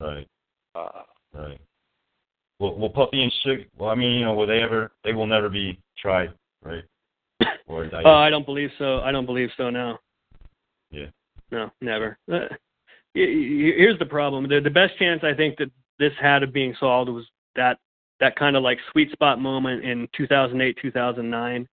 [0.00, 0.26] right.
[0.74, 1.02] Uh,
[1.34, 1.60] Right.
[2.58, 3.66] Well, well, Puffy and Suge.
[3.76, 4.90] Well, I mean, you know, will they ever?
[5.04, 6.32] They will never be tried,
[6.62, 6.84] right?
[7.66, 8.06] Or indicted.
[8.06, 9.00] Uh, I don't believe so.
[9.00, 9.68] I don't believe so.
[9.68, 9.98] No.
[10.90, 11.06] Yeah.
[11.50, 12.18] No, never.
[12.32, 12.46] Uh,
[13.14, 14.48] here's the problem.
[14.48, 17.26] The, the best chance I think that this had of being solved was
[17.56, 17.78] that
[18.20, 21.68] that kind of like sweet spot moment in 2008, 2009,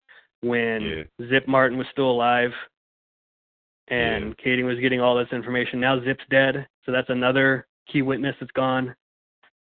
[0.44, 1.26] when Yeah.
[1.28, 2.52] Zip Martin was still alive,
[3.88, 5.80] and Kading was getting all this information.
[5.80, 8.94] Now Zip's dead, so that's another key witness that's gone.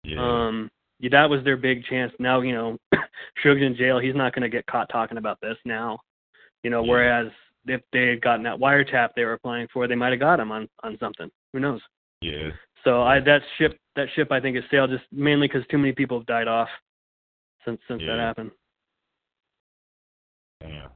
[0.03, 0.17] Yeah.
[0.19, 2.11] Um, yeah, that was their big chance.
[2.19, 2.77] Now, you know,
[3.43, 3.99] Suge's in jail.
[3.99, 5.99] He's not going to get caught talking about this now.
[6.63, 6.89] You know, Yeah.
[6.91, 7.31] whereas
[7.67, 10.51] if they had gotten that wiretap they were applying for, they might have got him
[10.51, 11.29] on on something.
[11.53, 11.81] Who knows?
[12.21, 12.49] yeah.
[12.83, 15.91] So I that ship that ship I think is sailed just mainly because too many
[15.91, 16.69] people have died off
[17.65, 18.51] since since that happened.
[20.67, 20.89] Damn.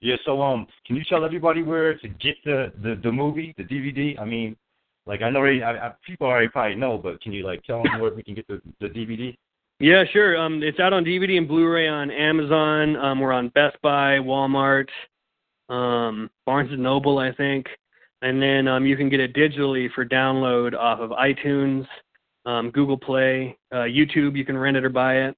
[0.00, 3.64] Yeah, so um, can you tell everybody where to get the the, the movie, the
[3.64, 4.20] DVD?
[4.20, 4.56] I mean,
[5.06, 7.82] like I know already, I, I, people already probably know, but can you like tell
[7.82, 9.36] them where we can get the the DVD?
[9.78, 10.38] Yeah, sure.
[10.38, 12.96] Um, it's out on DVD and Blu-ray on Amazon.
[12.96, 14.88] Um, we're on Best Buy, Walmart,
[15.68, 17.66] um, Barnes and Noble, I think,
[18.22, 21.86] and then um, you can get it digitally for download off of iTunes,
[22.46, 24.36] um, Google Play, uh, YouTube.
[24.36, 25.36] You can rent it or buy it.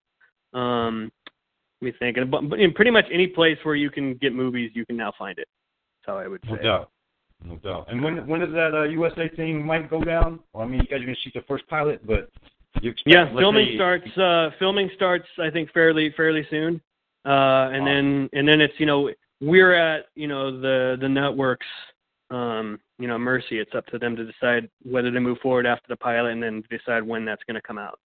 [0.55, 1.11] Um,
[1.81, 2.17] let me think.
[2.17, 5.39] And in pretty much any place where you can get movies, you can now find
[5.39, 5.49] it.
[6.07, 6.51] That's how I would say.
[6.53, 6.91] No doubt,
[7.45, 7.87] no doubt.
[7.91, 10.41] And when when does that uh, USA thing might go down?
[10.53, 12.31] Well, I mean, you guys are gonna shoot the first pilot, but
[12.83, 14.19] you expect, Yeah, filming say- starts.
[14.19, 15.27] Uh, filming starts.
[15.39, 16.81] I think fairly fairly soon.
[17.25, 21.67] Uh, and then and then it's you know we're at you know the the networks.
[22.31, 23.59] Um, you know, mercy.
[23.59, 26.63] It's up to them to decide whether to move forward after the pilot and then
[26.71, 27.99] decide when that's going to come out.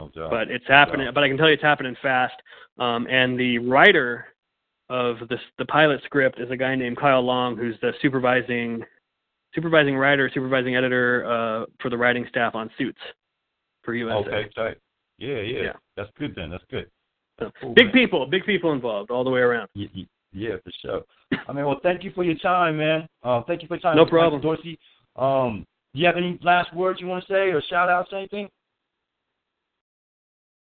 [0.00, 0.28] No.
[0.30, 1.08] But it's happening.
[1.14, 2.34] But I can tell you it's happening fast.
[2.78, 4.26] Um, and the writer
[4.90, 8.84] of the the pilot script is a guy named Kyle Long, who's the supervising
[9.54, 13.00] supervising writer, supervising editor uh, for the writing staff on Suits
[13.82, 14.14] for USA.
[14.28, 14.76] okay, tight.
[15.18, 15.72] Yeah, yeah, Yeah.
[15.96, 16.50] That's good then.
[16.50, 16.86] That's good.
[17.40, 17.92] So, Cool, big man.
[17.94, 19.68] people, big people involved all the way around.
[19.74, 21.02] Y- y- Yeah, for sure.
[21.48, 23.08] I mean, well, thank you for your time, man.
[23.22, 23.96] Uh, thank you for your time.
[23.96, 24.12] No Mr.
[24.12, 24.42] Michael problem.
[24.42, 24.78] Dorsey.
[25.16, 28.48] Um, do you have any last words you want to say or shout outs, anything?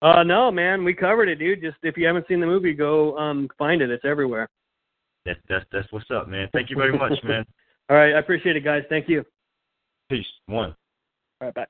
[0.02, 1.62] Uh, no, man, we covered it, dude.
[1.62, 3.90] Just if you haven't seen the movie, go um find it.
[3.90, 4.48] It's everywhere.
[5.24, 6.48] That's that's that's what's up, man.
[6.52, 7.44] Thank you very much, man.
[7.88, 8.82] All right, I appreciate it, guys.
[8.90, 9.24] Thank you.
[10.10, 10.26] Peace.
[10.46, 10.74] One.
[11.40, 11.66] All right, bye.